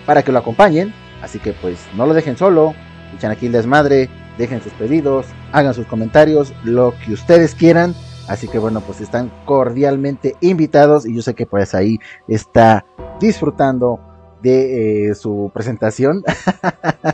[0.06, 0.94] para que lo acompañen.
[1.22, 2.73] Así que pues no lo dejen solo,
[3.18, 4.10] echan aquí el desmadre,
[4.42, 7.96] dejen sus pedidos, hagan sus comentarios, lo que ustedes quieran.
[8.28, 12.86] Así que bueno, pues están cordialmente invitados y yo sé que pues ahí está
[13.20, 14.00] disfrutando
[14.42, 16.24] de eh, su presentación.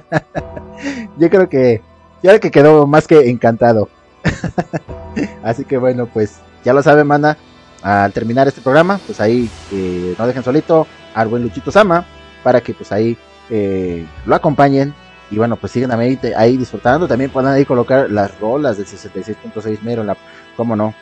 [1.18, 1.82] yo creo que
[2.24, 3.90] ya que quedó más que encantado.
[5.44, 7.38] Así que bueno, pues ya lo saben, manda.
[7.84, 12.06] Al terminar este programa, pues ahí eh, no dejen solito al buen Luchito Sama
[12.44, 13.18] para que pues ahí
[13.50, 14.94] eh, lo acompañen
[15.30, 17.08] y bueno, pues sigan ahí, ahí disfrutando.
[17.08, 20.18] También puedan ahí colocar las rolas del 66.6 Mero, la,
[20.56, 20.94] cómo no,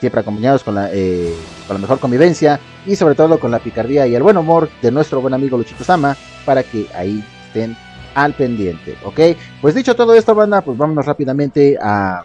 [0.00, 1.32] siempre acompañados con la, eh,
[1.66, 4.90] con la mejor convivencia y sobre todo con la picardía y el buen humor de
[4.90, 7.76] nuestro buen amigo Luchito Sama para que ahí estén
[8.14, 9.20] al pendiente, ¿ok?
[9.60, 12.22] Pues dicho todo esto, banda, pues vámonos rápidamente a,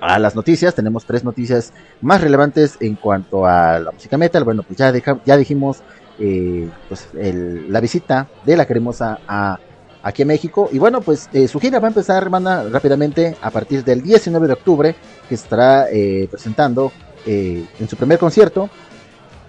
[0.00, 0.74] a las noticias.
[0.74, 4.44] Tenemos tres noticias más relevantes en cuanto a la música metal.
[4.44, 5.82] Bueno, pues ya, deja- ya dijimos
[6.18, 9.60] eh, pues la visita de la cremosa a
[10.02, 10.68] aquí a México.
[10.72, 14.46] Y bueno, pues eh, su gira va a empezar, hermana, rápidamente a partir del 19
[14.46, 14.94] de octubre,
[15.28, 16.92] que estará eh, presentando
[17.26, 18.70] eh, en su primer concierto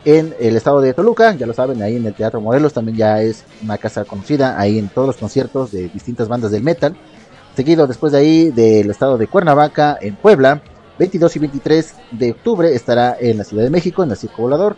[0.04, 3.22] en el estado de Toluca, ya lo saben, ahí en el Teatro Morelos también ya
[3.22, 6.96] es una casa conocida, ahí en todos los conciertos de distintas bandas del metal.
[7.56, 10.62] Seguido después de ahí del estado de Cuernavaca, en Puebla,
[10.98, 14.76] 22 y 23 de octubre estará en la Ciudad de México, en el Circo Volador.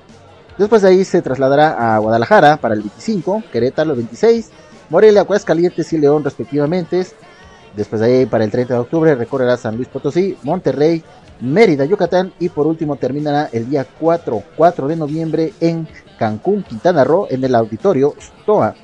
[0.58, 4.50] Después de ahí se trasladará a Guadalajara para el 25, Querétaro el 26,
[4.90, 7.06] Morelia, Aguascalientes y León respectivamente.
[7.76, 11.04] Después de ahí para el 30 de octubre recorrerá San Luis Potosí, Monterrey,
[11.42, 15.88] Mérida, Yucatán y por último terminará el día 4, 4 de noviembre en
[16.20, 18.76] Cancún, Quintana Roo, en el auditorio STOA.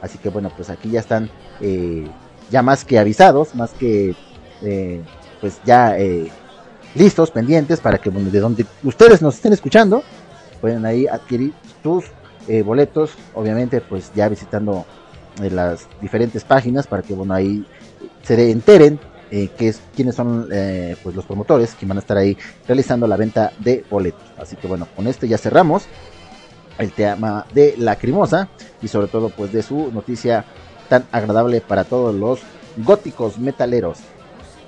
[0.00, 1.28] Así que bueno, pues aquí ya están
[1.60, 2.06] eh,
[2.50, 4.14] ya más que avisados, más que
[4.62, 5.02] eh,
[5.40, 6.30] pues ya eh,
[6.94, 10.02] listos, pendientes para que bueno, de donde ustedes nos estén escuchando,
[10.60, 11.52] pueden ahí adquirir
[11.82, 12.04] sus
[12.64, 14.86] boletos, obviamente pues ya visitando
[15.42, 17.64] eh, las diferentes páginas para que bueno ahí
[18.22, 18.98] se enteren
[19.30, 22.36] eh, es, quiénes son eh, pues los promotores que van a estar ahí
[22.66, 24.22] realizando la venta de boletos.
[24.38, 25.84] Así que bueno, con esto ya cerramos
[26.78, 28.48] el tema de Lacrimosa
[28.80, 30.44] y sobre todo pues de su noticia
[30.88, 32.40] tan agradable para todos los
[32.76, 33.98] góticos metaleros.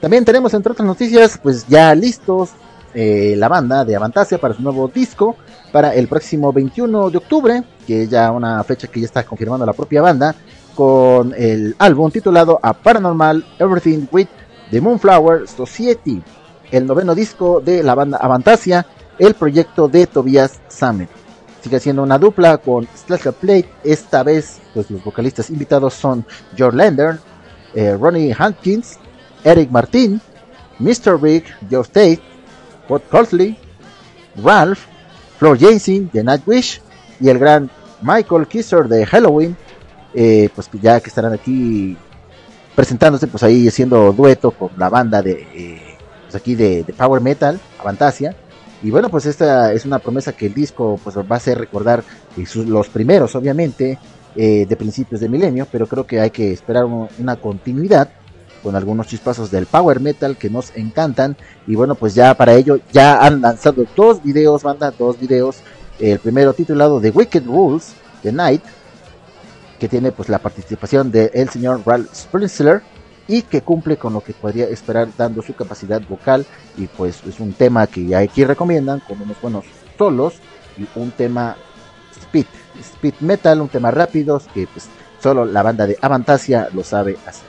[0.00, 2.50] También tenemos entre otras noticias pues ya listos
[2.94, 5.36] eh, la banda de Avantasia para su nuevo disco
[5.70, 9.66] para el próximo 21 de octubre, que es ya una fecha que ya está confirmando
[9.66, 10.34] la propia banda
[10.78, 14.28] con el álbum titulado A Paranormal Everything with
[14.70, 16.22] The Moonflower Society,
[16.70, 18.86] el noveno disco de la banda Avantasia,
[19.18, 21.08] el proyecto de Tobias Sammet.
[21.64, 26.24] Sigue siendo una dupla con Slash Plate, esta vez pues los vocalistas invitados son
[26.54, 27.18] George Lander,
[27.74, 29.00] eh, Ronnie Hankins,
[29.42, 30.20] Eric Martin,
[30.78, 31.20] Mr.
[31.20, 32.20] Big, Joe Tate,
[32.88, 33.58] Bob Colsley,
[34.44, 34.78] Ralph,
[35.40, 36.80] Flor Jason de Nightwish
[37.18, 37.68] y el gran
[38.00, 39.56] Michael Kisser de Halloween,
[40.20, 41.96] eh, pues ya que estarán aquí
[42.74, 47.60] presentándose, pues ahí haciendo dueto con la banda de, eh, pues aquí de, Power Metal,
[47.78, 48.34] Avantasia.
[48.82, 52.02] Y bueno, pues esta es una promesa que el disco pues va a hacer recordar
[52.36, 53.96] eh, los primeros, obviamente,
[54.34, 58.08] de principios de milenio, pero creo que hay que esperar un, una continuidad
[58.62, 61.36] con algunos chispazos del power metal que nos encantan.
[61.66, 65.56] Y bueno pues ya para ello ya han lanzado dos videos banda dos videos.
[65.98, 68.62] El primero titulado The Wicked Rules The Night
[69.78, 72.82] que tiene pues la participación del el señor Ralph Springsler
[73.26, 76.46] y que cumple con lo que podría esperar dando su capacidad vocal.
[76.76, 79.64] Y pues es un tema que aquí recomiendan con unos buenos
[79.96, 80.34] solos
[80.76, 81.56] y un tema
[82.22, 82.46] speed
[82.80, 84.88] speed metal un tema rápido que pues
[85.20, 87.48] solo la banda de Avantasia lo sabe hacer.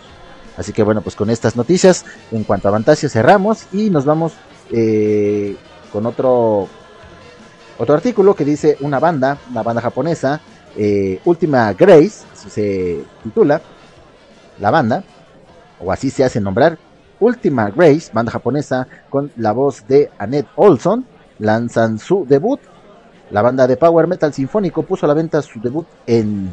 [0.58, 4.34] Así que bueno, pues con estas noticias en cuanto a Fantasia cerramos y nos vamos
[4.72, 5.56] eh,
[5.92, 6.68] con otro
[7.78, 10.42] otro artículo que dice una banda, una banda japonesa,
[10.78, 13.62] eh, Ultima Grace, así se titula
[14.60, 15.04] la banda,
[15.80, 16.78] o así se hace nombrar,
[17.20, 21.06] Ultima Grace, banda japonesa con la voz de Annette Olson,
[21.40, 22.60] lanzan su debut.
[23.32, 26.52] La banda de Power Metal Sinfónico puso a la venta su debut en,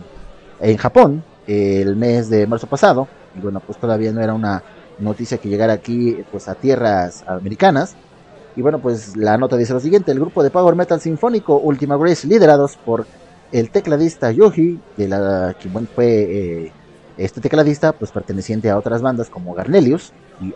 [0.60, 4.62] en Japón el mes de marzo pasado y bueno, pues todavía no era una
[4.98, 7.94] noticia que llegara aquí pues a tierras americanas.
[8.56, 11.98] Y bueno, pues la nota dice lo siguiente, el grupo de Power Metal Sinfónico Ultima
[11.98, 13.06] Grace, liderados por
[13.58, 16.72] el tecladista Yoji, de la que fue eh,
[17.16, 20.12] este tecladista, pues perteneciente a otras bandas como Garnelius
[20.42, 20.52] y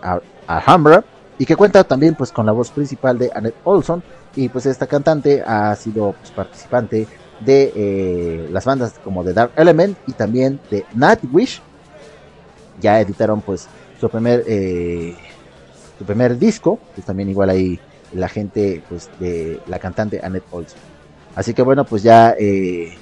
[0.47, 1.03] Alhambra,
[1.39, 4.03] y que cuenta también pues con la voz principal de Annette Olson,
[4.37, 7.07] y pues esta cantante ha sido pues, participante
[7.41, 11.63] de eh, las bandas como The Dark Element y también de Nightwish,
[12.83, 13.67] ya editaron pues
[13.99, 15.17] su primer eh,
[15.99, 17.79] su primer disco pues también igual ahí
[18.15, 20.90] la gente pues de la cantante Annette Olson
[21.35, 22.97] así que bueno pues ya eh,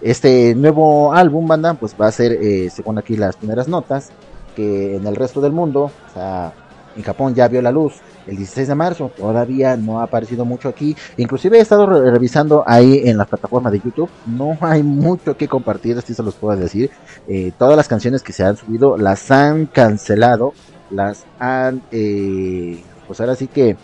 [0.00, 4.10] este nuevo álbum banda pues va a ser eh, según aquí las primeras notas
[4.56, 6.52] que en el resto del mundo o sea
[6.96, 7.94] en Japón ya vio la luz.
[8.26, 12.62] El 16 de marzo, todavía no ha aparecido mucho aquí, inclusive he estado re revisando
[12.66, 16.56] ahí en la plataforma de YouTube, no hay mucho que compartir, así se los puedo
[16.56, 16.90] decir,
[17.26, 20.54] eh, todas las canciones que se han subido las han cancelado,
[20.90, 23.76] las han, pues ahora sí que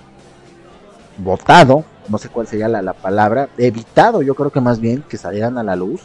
[1.19, 5.17] votado, no sé cuál sería la, la, palabra, evitado yo creo que más bien que
[5.17, 6.03] salieran a la luz,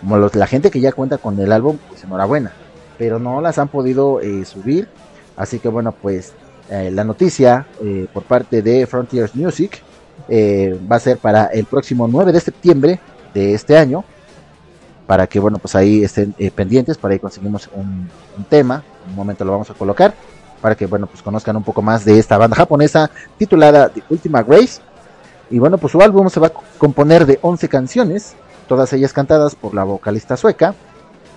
[0.00, 2.52] como los, la gente que ya cuenta con el álbum, pues enhorabuena,
[2.98, 4.88] pero no las han podido eh, subir,
[5.36, 6.32] así que bueno pues
[6.70, 9.82] eh, la noticia eh, por parte de Frontiers Music
[10.30, 13.00] va a ser para el próximo 9 de septiembre
[13.34, 14.04] de este año
[15.06, 18.08] para que bueno pues ahí estén pendientes para ahí conseguimos un,
[18.48, 20.14] tema un momento lo vamos a colocar
[20.60, 24.42] para que bueno pues conozcan un poco más de esta banda japonesa titulada The Ultima
[24.42, 24.80] Grace
[25.50, 28.34] y bueno pues su álbum se va a componer de 11 canciones
[28.68, 30.74] todas ellas cantadas por la vocalista sueca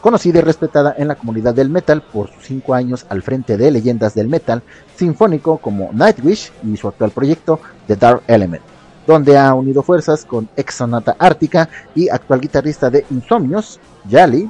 [0.03, 3.71] conocida y respetada en la comunidad del metal por sus cinco años al frente de
[3.71, 4.61] leyendas del metal
[4.97, 8.61] sinfónico como Nightwish y su actual proyecto The Dark Element,
[9.07, 13.79] donde ha unido fuerzas con ex Sonata Ártica y actual guitarrista de Insomnios,
[14.09, 14.49] Yali,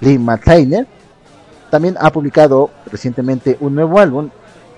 [0.00, 0.18] Lee.
[1.70, 4.30] También ha publicado recientemente un nuevo álbum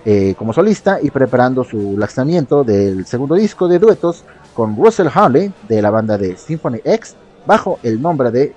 [0.04, 4.24] eh, como solista y preparando su lanzamiento del segundo disco de duetos
[4.54, 7.16] con Russell Harley de la banda de Symphony X
[7.46, 8.54] bajo el nombre de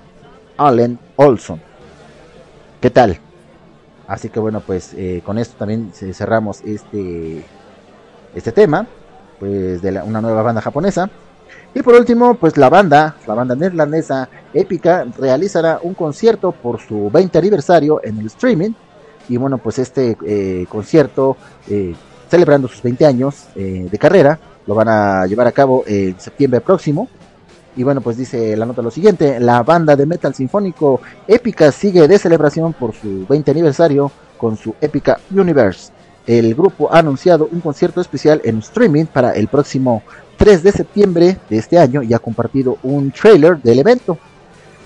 [0.56, 1.60] Allen Olson.
[2.80, 3.18] ¿Qué tal?
[4.06, 7.44] Así que bueno, pues eh, con esto también cerramos este,
[8.34, 8.86] este tema,
[9.38, 11.10] pues de una nueva banda japonesa.
[11.74, 17.10] Y por último, pues la banda, la banda neerlandesa Épica, realizará un concierto por su
[17.10, 18.72] 20 aniversario en el streaming.
[19.28, 21.36] Y bueno, pues este eh, concierto,
[21.68, 21.94] eh,
[22.30, 26.60] celebrando sus 20 años eh, de carrera, lo van a llevar a cabo en septiembre
[26.60, 27.08] próximo.
[27.76, 32.06] Y bueno, pues dice la nota lo siguiente, la banda de metal sinfónico Épica sigue
[32.06, 35.90] de celebración por su 20 aniversario con su Épica Universe.
[36.26, 40.02] El grupo ha anunciado un concierto especial en streaming para el próximo
[40.36, 44.18] 3 de septiembre de este año y ha compartido un trailer del evento.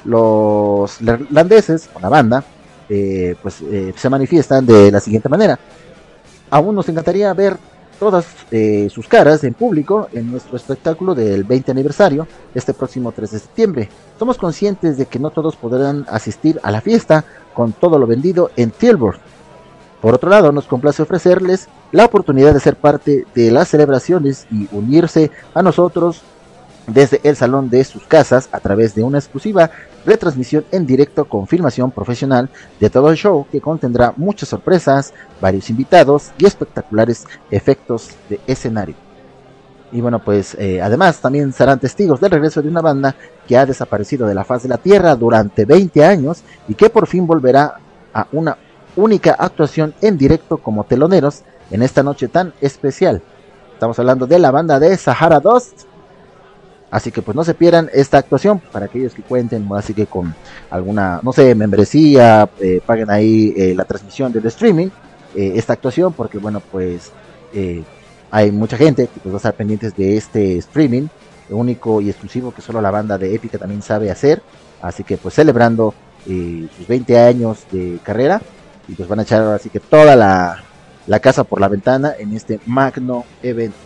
[0.05, 2.45] Los irlandeses, o la banda,
[2.89, 5.59] eh, pues eh, se manifiestan de la siguiente manera.
[6.51, 7.57] Aún nos encantaría ver
[7.99, 13.31] todas eh, sus caras en público en nuestro espectáculo del 20 aniversario este próximo 3
[13.31, 13.89] de septiembre.
[14.19, 17.25] Somos conscientes de que no todos podrán asistir a la fiesta
[17.55, 19.19] con todo lo vendido en Tilburg.
[20.01, 24.69] Por otro lado, nos complace ofrecerles la oportunidad de ser parte de las celebraciones y
[24.71, 26.23] unirse a nosotros
[26.87, 29.71] desde el salón de sus casas a través de una exclusiva
[30.09, 32.49] retransmisión en directo con filmación profesional
[32.81, 38.97] de todo el show que contendrá muchas sorpresas, varios invitados y espectaculares efectos de escenario.
[39.91, 43.15] Y bueno, pues eh, además también serán testigos del regreso de una banda
[43.47, 47.07] que ha desaparecido de la faz de la Tierra durante 20 años y que por
[47.07, 47.77] fin volverá
[48.13, 48.59] a una
[48.97, 53.23] única actuación en directo como teloneros en esta noche tan especial.
[53.73, 55.88] Estamos hablando de la banda de Sahara Dust.
[56.91, 60.35] Así que pues no se pierdan esta actuación para aquellos que cuenten, así que con
[60.71, 64.89] alguna, no sé, membresía, eh, paguen ahí eh, la transmisión del streaming,
[65.35, 67.13] eh, esta actuación, porque bueno, pues
[68.31, 71.09] hay mucha gente que pues, va a estar pendientes de este streaming,
[71.51, 74.43] único y exclusivo que solo la banda de Épica también sabe hacer.
[74.81, 75.95] Así que pues celebrando
[76.25, 78.41] sus 20 años de carrera
[78.87, 80.63] y pues van a echar así que toda la,
[81.07, 83.77] la casa por la ventana en este magno evento.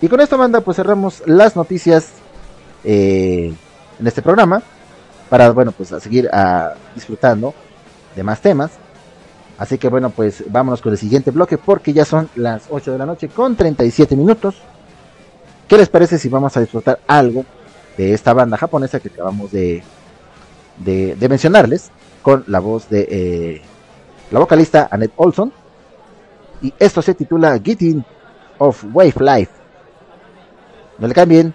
[0.00, 2.10] Y con esta banda pues cerramos las noticias
[2.84, 3.52] eh,
[3.98, 4.62] en este programa
[5.28, 6.30] para bueno pues a seguir
[6.94, 7.54] disfrutando
[8.16, 8.70] de más temas.
[9.58, 12.98] Así que bueno pues vámonos con el siguiente bloque porque ya son las 8 de
[12.98, 14.56] la noche con 37 minutos.
[15.66, 17.44] ¿Qué les parece si vamos a disfrutar algo
[17.96, 19.82] de esta banda japonesa que acabamos de,
[20.78, 21.90] de, de mencionarles
[22.22, 23.62] con la voz de eh,
[24.30, 25.52] la vocalista Annette Olson?
[26.62, 28.02] Y esto se titula Getting
[28.58, 29.52] of Wave Life.
[30.98, 31.54] No le cambien,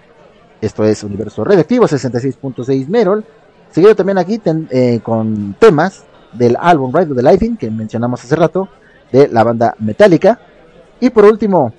[0.64, 3.24] esto es Universo Redactivo 66.6 Merol.
[3.70, 8.36] Seguido también aquí eh, con temas del álbum Ride of the Lightning que mencionamos hace
[8.36, 8.68] rato
[9.12, 10.38] de la banda Metallica.
[11.00, 11.72] Y por último,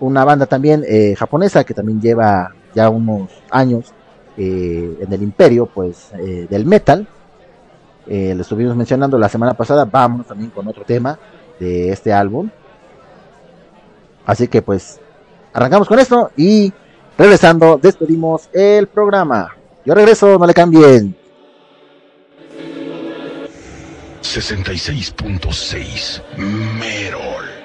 [0.00, 3.92] una banda también eh, japonesa que también lleva ya unos años
[4.36, 7.06] eh, en el imperio pues del metal.
[8.06, 9.84] Lo estuvimos mencionando la semana pasada.
[9.84, 11.18] Vamos también con otro tema
[11.60, 12.48] de este álbum.
[14.24, 14.98] Así que pues
[15.52, 16.72] arrancamos con esto y
[17.18, 19.56] regresando despedimos el programa.
[19.84, 21.16] Yo regreso, no le cambien.
[24.22, 27.57] 66.6 Merol.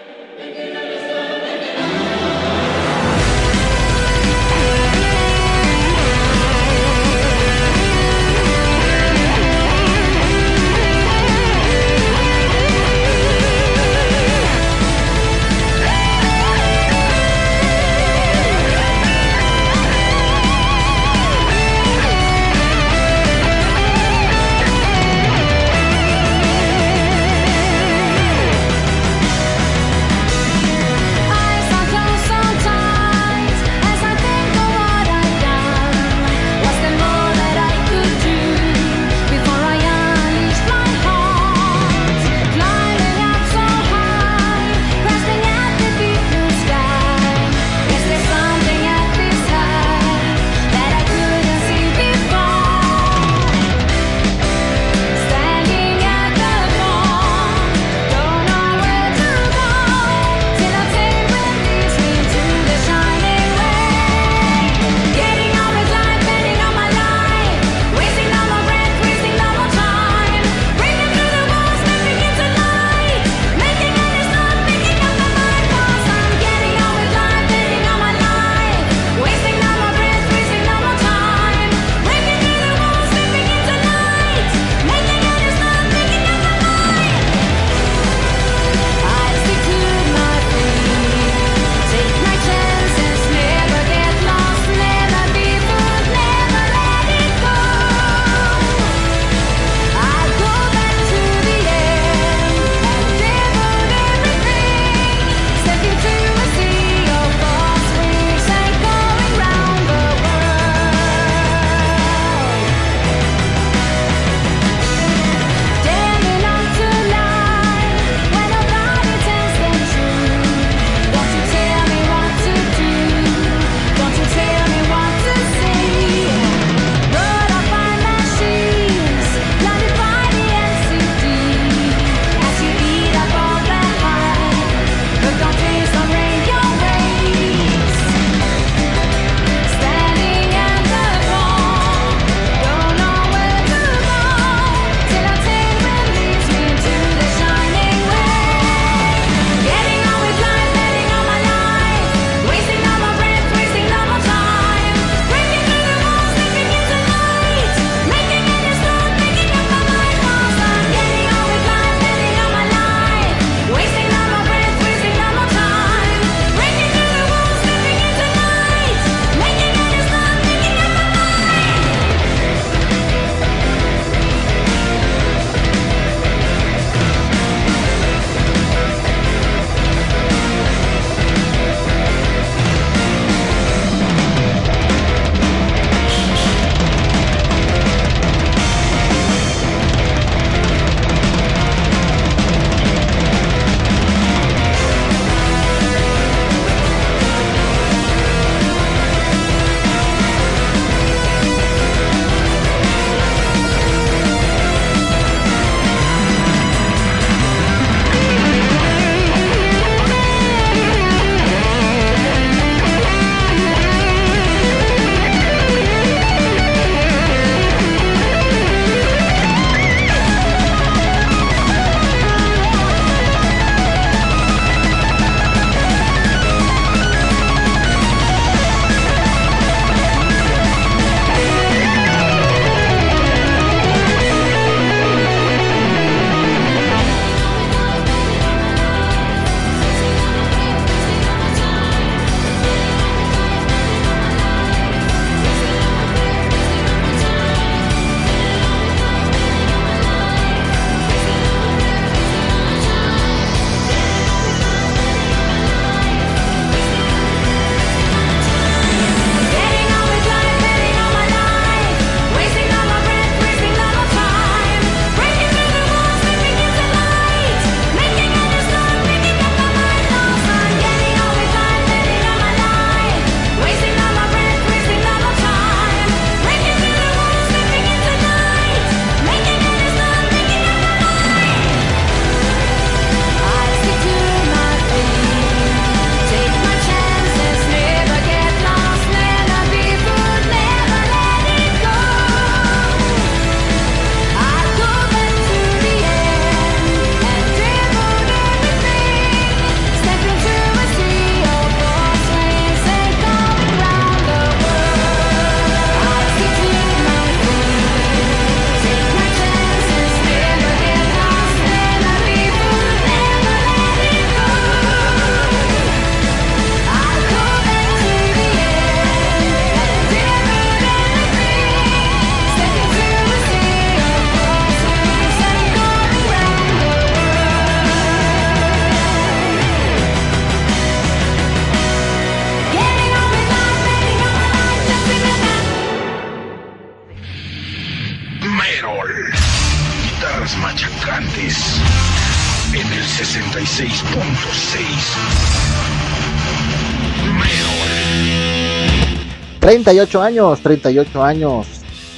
[349.84, 351.68] ...38 años, 38 años...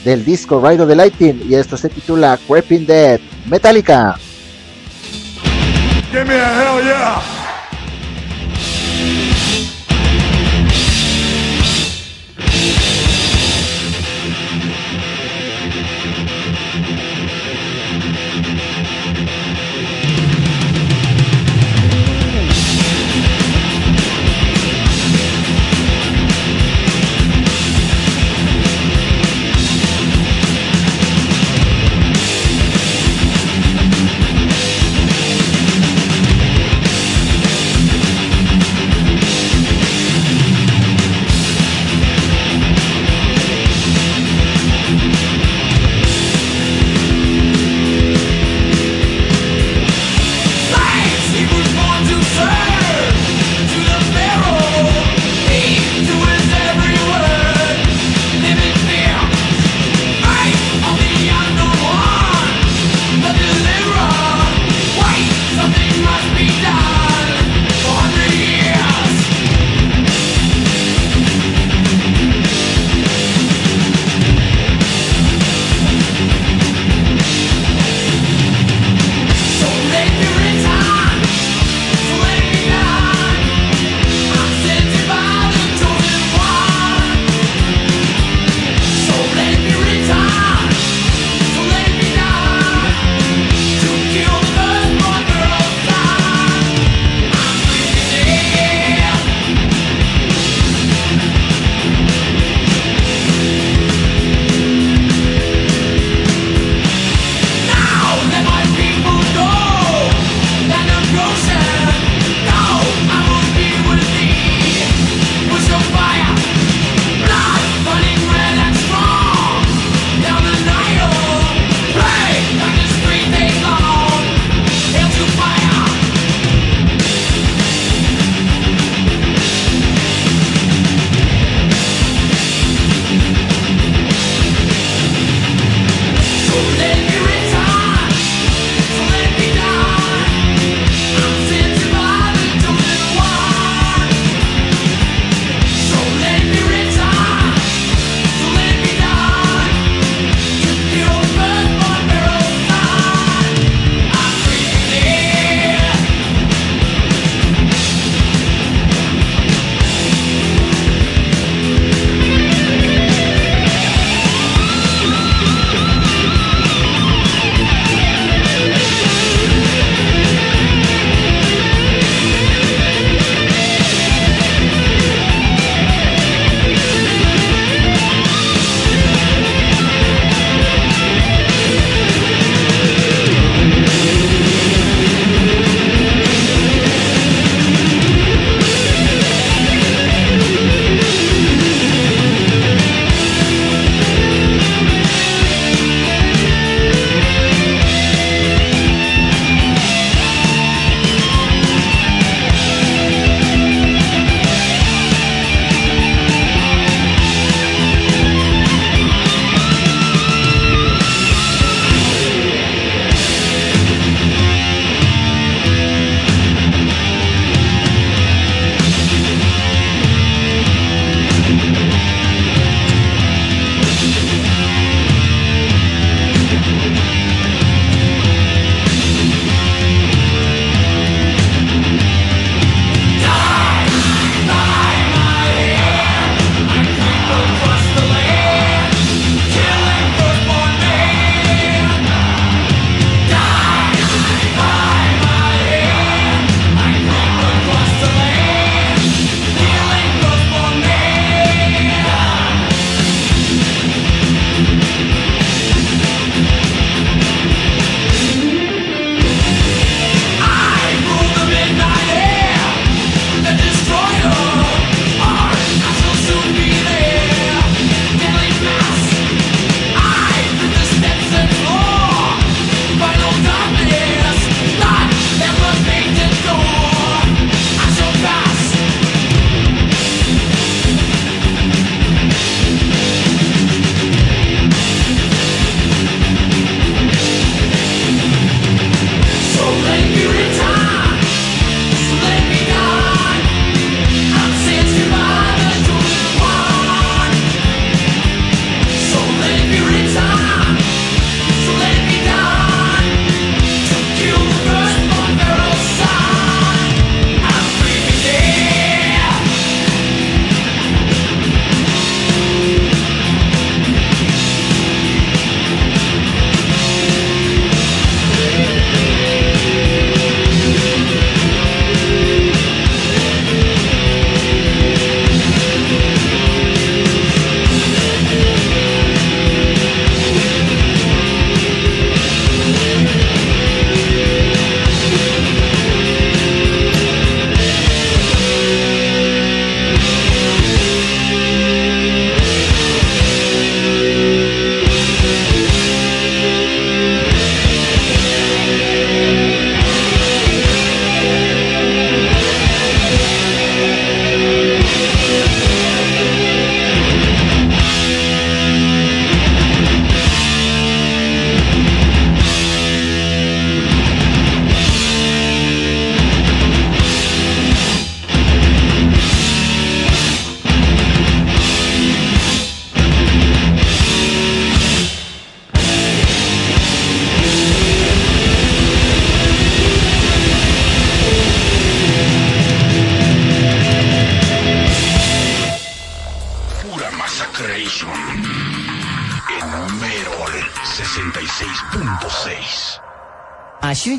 [0.03, 1.41] ...del disco Ride of the Lightning...
[1.49, 3.19] ...y esto se titula Creeping Dead...
[3.47, 4.15] ...Metallica...
[6.11, 7.24] Give me a hell yeah.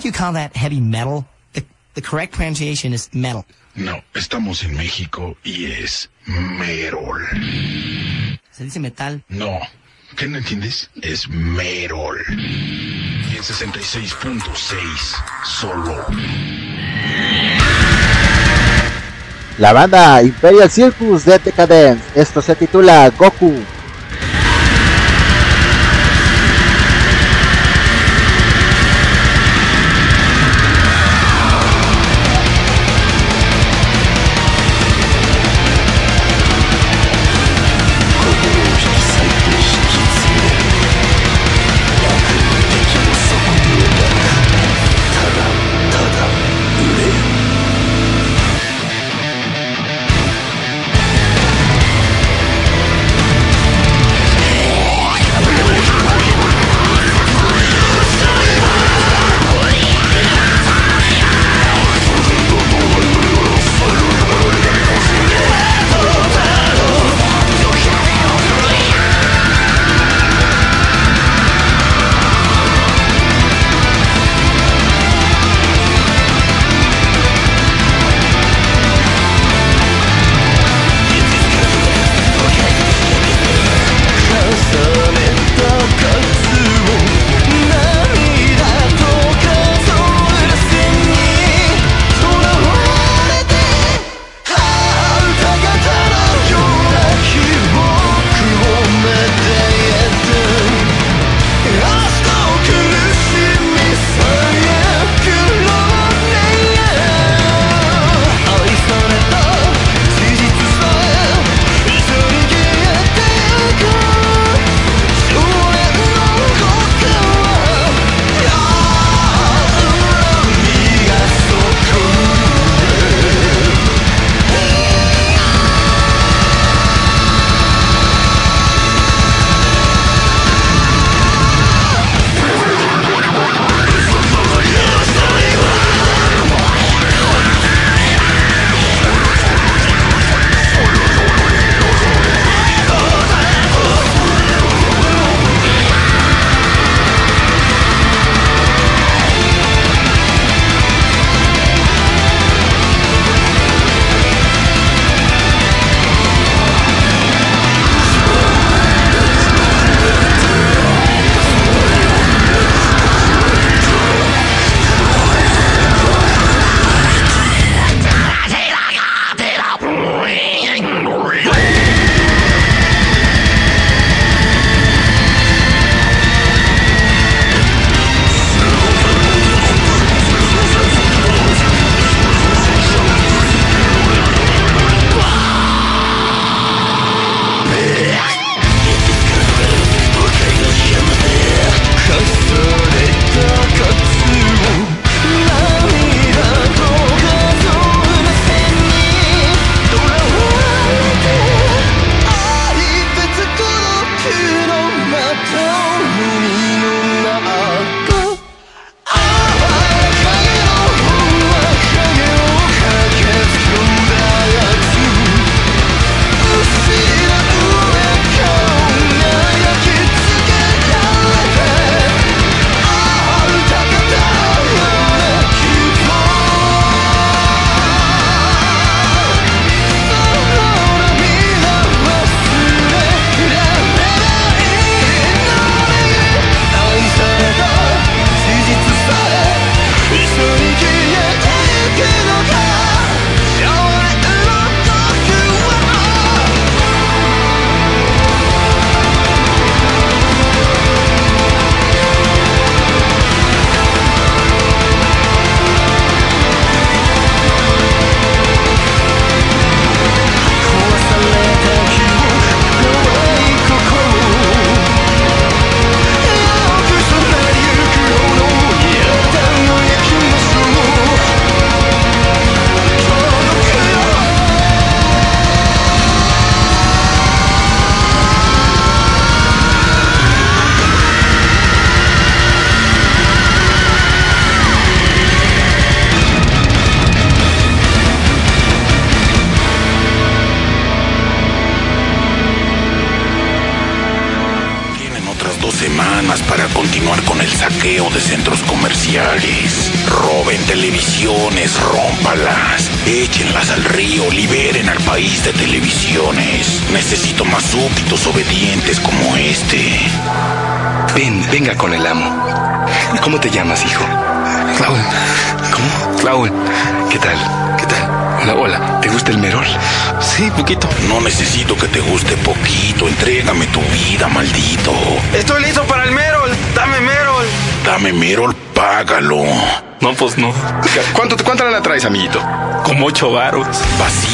[0.06, 1.26] You call that heavy metal?
[1.52, 1.64] The,
[1.94, 3.44] the correct pronunciation is metal.
[3.74, 7.26] No, estamos en México y es Merol.
[8.52, 9.22] Se dice metal.
[9.28, 9.58] No,
[10.16, 10.88] ¿qué no entiendes?
[11.02, 12.18] Es Merol.
[12.30, 14.76] Y en 66.6
[15.44, 16.06] solo.
[19.58, 22.02] La banda Imperial Circus de Decadence.
[22.14, 23.75] Esto se titula Goku.「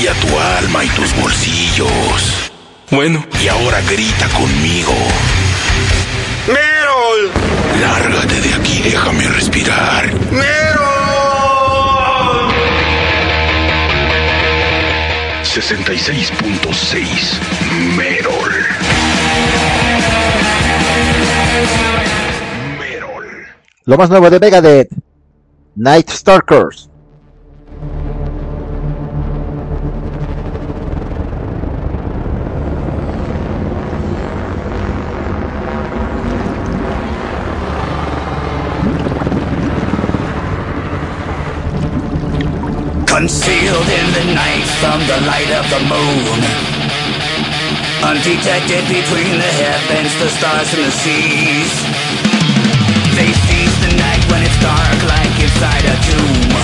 [0.02, 2.50] Confía tu alma y tus bolsillos.
[2.90, 3.24] Bueno.
[3.40, 4.92] Y ahora grita conmigo.
[6.48, 7.30] ¡Merol!
[7.80, 10.12] Lárgate de aquí, déjame respirar.
[10.32, 10.42] ¡Merol!
[15.44, 17.38] 66.6
[17.96, 18.52] Merol.
[22.80, 23.46] Merol.
[23.84, 24.88] Lo más nuevo de Megadeth.
[25.76, 26.81] Night Stalkers.
[45.26, 46.38] light of the moon.
[48.02, 51.72] Undetected between the heavens, the stars, and the seas.
[53.14, 56.58] They seize the night when it's dark, like inside a tomb.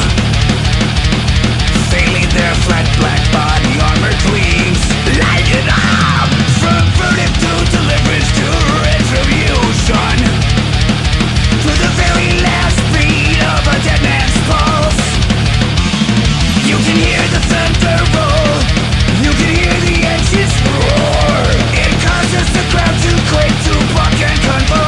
[1.91, 4.83] Sailing their flat black body armor gleams.
[5.23, 6.29] Light it up!
[6.59, 8.49] From verdict to deliverance to
[8.83, 10.19] retribution.
[11.63, 14.18] To the very last beat of a dead man
[24.49, 24.88] convert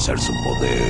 [0.00, 0.89] vencer su poder.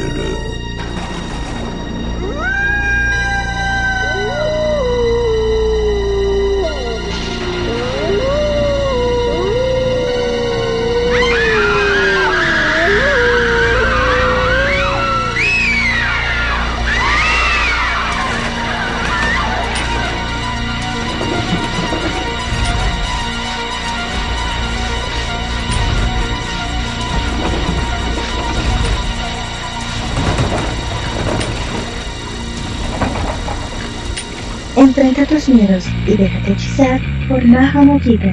[35.50, 38.32] Miedos y déjate hechizar por Naha Mojita.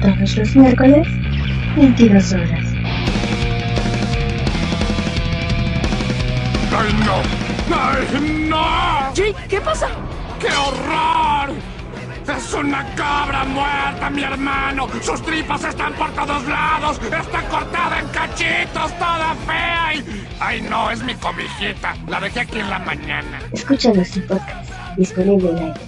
[0.00, 1.06] Todos los miércoles,
[1.76, 2.64] 22 horas.
[6.76, 7.22] ¡Ay, no!
[7.74, 9.14] ¡Ay, no!
[9.14, 9.34] ¿Qué?
[9.48, 9.88] ¿Qué pasa?
[10.40, 11.54] ¡Qué horror!
[12.36, 14.88] ¡Es una cabra muerta, mi hermano!
[15.00, 17.00] ¡Sus tripas están por todos lados!
[17.02, 19.94] ¡Está cortada en cachitos, toda fea!
[19.94, 20.04] Y...
[20.38, 20.90] ¡Ay, no!
[20.90, 21.96] Es mi cobijita.
[22.06, 23.40] La dejé aquí en la mañana.
[23.52, 25.87] Escúchanos en podcast, disponible en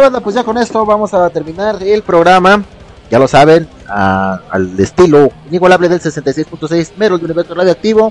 [0.00, 2.64] bueno, banda, pues ya con esto vamos a terminar el programa.
[3.10, 8.10] Ya lo saben, al estilo inigualable del 66.6 Metal Universo Radioactivo.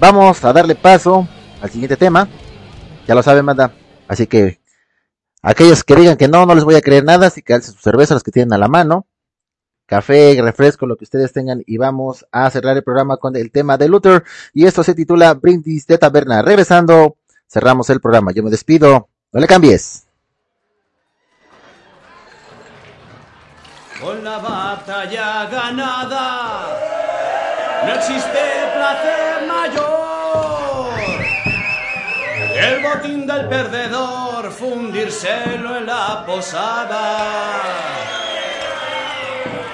[0.00, 1.28] Vamos a darle paso
[1.60, 2.26] al siguiente tema.
[3.06, 3.72] Ya lo saben, banda.
[4.08, 4.58] Así que
[5.42, 7.26] aquellos que digan que no, no les voy a creer nada.
[7.26, 9.06] Así que alcen sus cervezas, las que tienen a la mano.
[9.84, 11.62] Café, refresco, lo que ustedes tengan.
[11.66, 14.24] Y vamos a cerrar el programa con el tema de Luther.
[14.54, 16.40] Y esto se titula Brindis de Taberna.
[16.40, 18.32] Regresando, cerramos el programa.
[18.32, 19.10] Yo me despido.
[19.30, 20.05] No le cambies.
[24.00, 26.66] Con la batalla ganada,
[27.84, 28.42] no existe
[28.74, 31.00] placer mayor.
[32.54, 37.02] El botín del perdedor, fundírselo en la posada.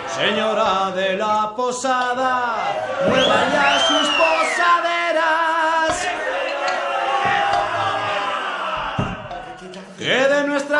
[0.07, 2.55] Señora de la posada,
[3.09, 3.61] mueva ya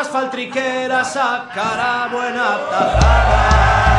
[0.03, 3.92] nuestras faltriqueras sacará buena tajada.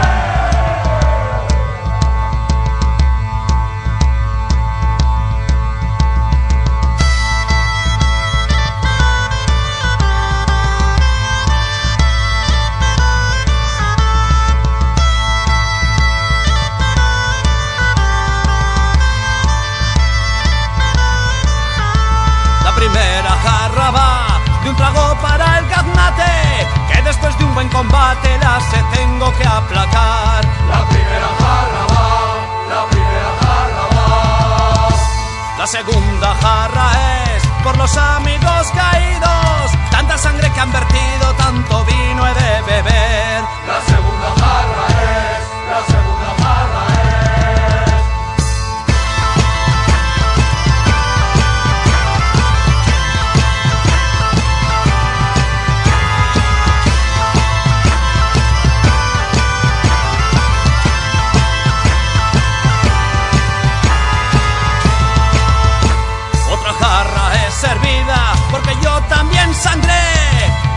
[27.14, 30.44] Después de un buen combate la se tengo que aplacar.
[30.68, 32.08] La primera jarra va,
[32.74, 34.88] la primera jarra va.
[35.58, 36.86] La segunda jarra
[37.26, 43.42] es por los amigos caídos, tanta sangre que han vertido, tanto vino he de beber.
[43.72, 46.13] La segunda jarra es, la segunda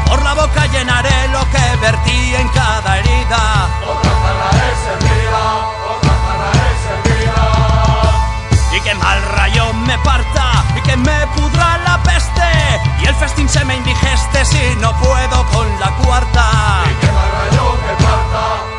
[0.07, 3.69] Por la boca llenaré lo que vertí en cada herida.
[3.85, 5.41] Otra jarra es servida,
[5.95, 8.77] otra jarra es servida.
[8.77, 12.81] Y que mal rayo me parta y que me pudra la peste.
[13.01, 16.45] Y el festín se me indigeste si no puedo con la cuarta.
[16.85, 18.76] Y que mal rayo me parta.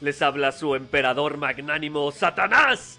[0.00, 2.98] Les habla su emperador magnánimo Satanás.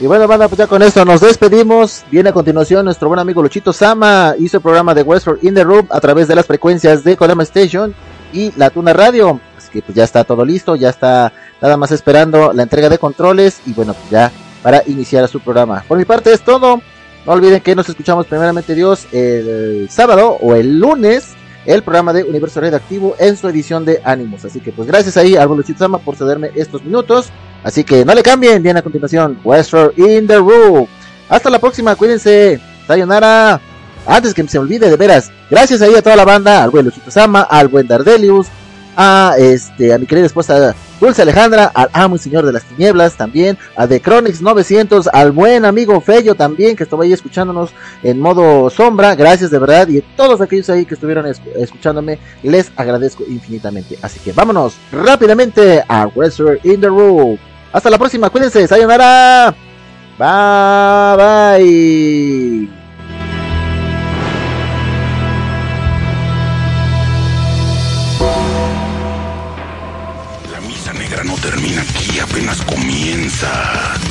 [0.00, 2.04] Y bueno, banda, pues ya con esto nos despedimos.
[2.10, 4.34] Viene a continuación nuestro buen amigo Luchito Sama.
[4.38, 7.42] Hizo el programa de Westworld in the Room a través de las frecuencias de Kodama
[7.42, 7.94] Station
[8.32, 9.38] y La Tuna Radio.
[9.58, 12.96] Así que pues ya está todo listo, ya está nada más esperando la entrega de
[12.96, 14.32] controles y bueno, pues ya
[14.62, 15.84] para iniciar su programa.
[15.86, 16.80] Por mi parte es todo.
[17.26, 21.34] No olviden que nos escuchamos primeramente Dios el sábado o el lunes
[21.66, 24.46] el programa de Universo Redactivo en su edición de Ánimos.
[24.46, 27.30] Así que pues gracias ahí a Chizama por cederme estos minutos.
[27.62, 30.86] Así que no le cambien, bien a continuación, Westworld in the Room.
[31.28, 32.60] Hasta la próxima, cuídense.
[32.86, 33.60] Sayonara.
[34.06, 37.10] Antes que se olvide, de veras, gracias ahí a toda la banda, al buen Luchito
[37.10, 38.48] Sama, al buen Dardelius,
[38.96, 43.16] a este, a mi querida esposa Dulce Alejandra, al amo y señor de las tinieblas
[43.16, 47.70] también, a The Chronix 900, al buen amigo Fello también, que estaba ahí escuchándonos
[48.02, 51.26] en modo sombra, gracias de verdad, y a todos aquellos ahí que estuvieron
[51.56, 53.98] escuchándome, les agradezco infinitamente.
[54.02, 57.38] Así que vámonos rápidamente a Wrestler in the Room.
[57.72, 59.54] Hasta la próxima, cuídense, sayonara.
[60.18, 62.80] Bye bye.
[71.24, 73.48] no termina aquí, apenas comienza.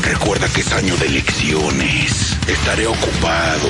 [0.03, 2.37] Recuerda que es año de elecciones.
[2.47, 3.69] Estaré ocupado.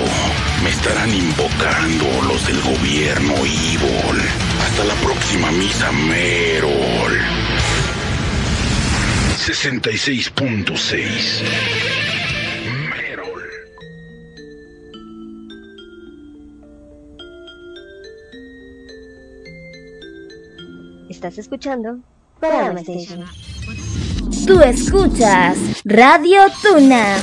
[0.63, 4.21] Me estarán invocando los del gobierno Evil.
[4.65, 7.19] Hasta la próxima misa Merol.
[9.49, 11.41] 66.6
[21.09, 21.97] Estás escuchando
[24.45, 27.17] Tú escuchas Radio Tuna.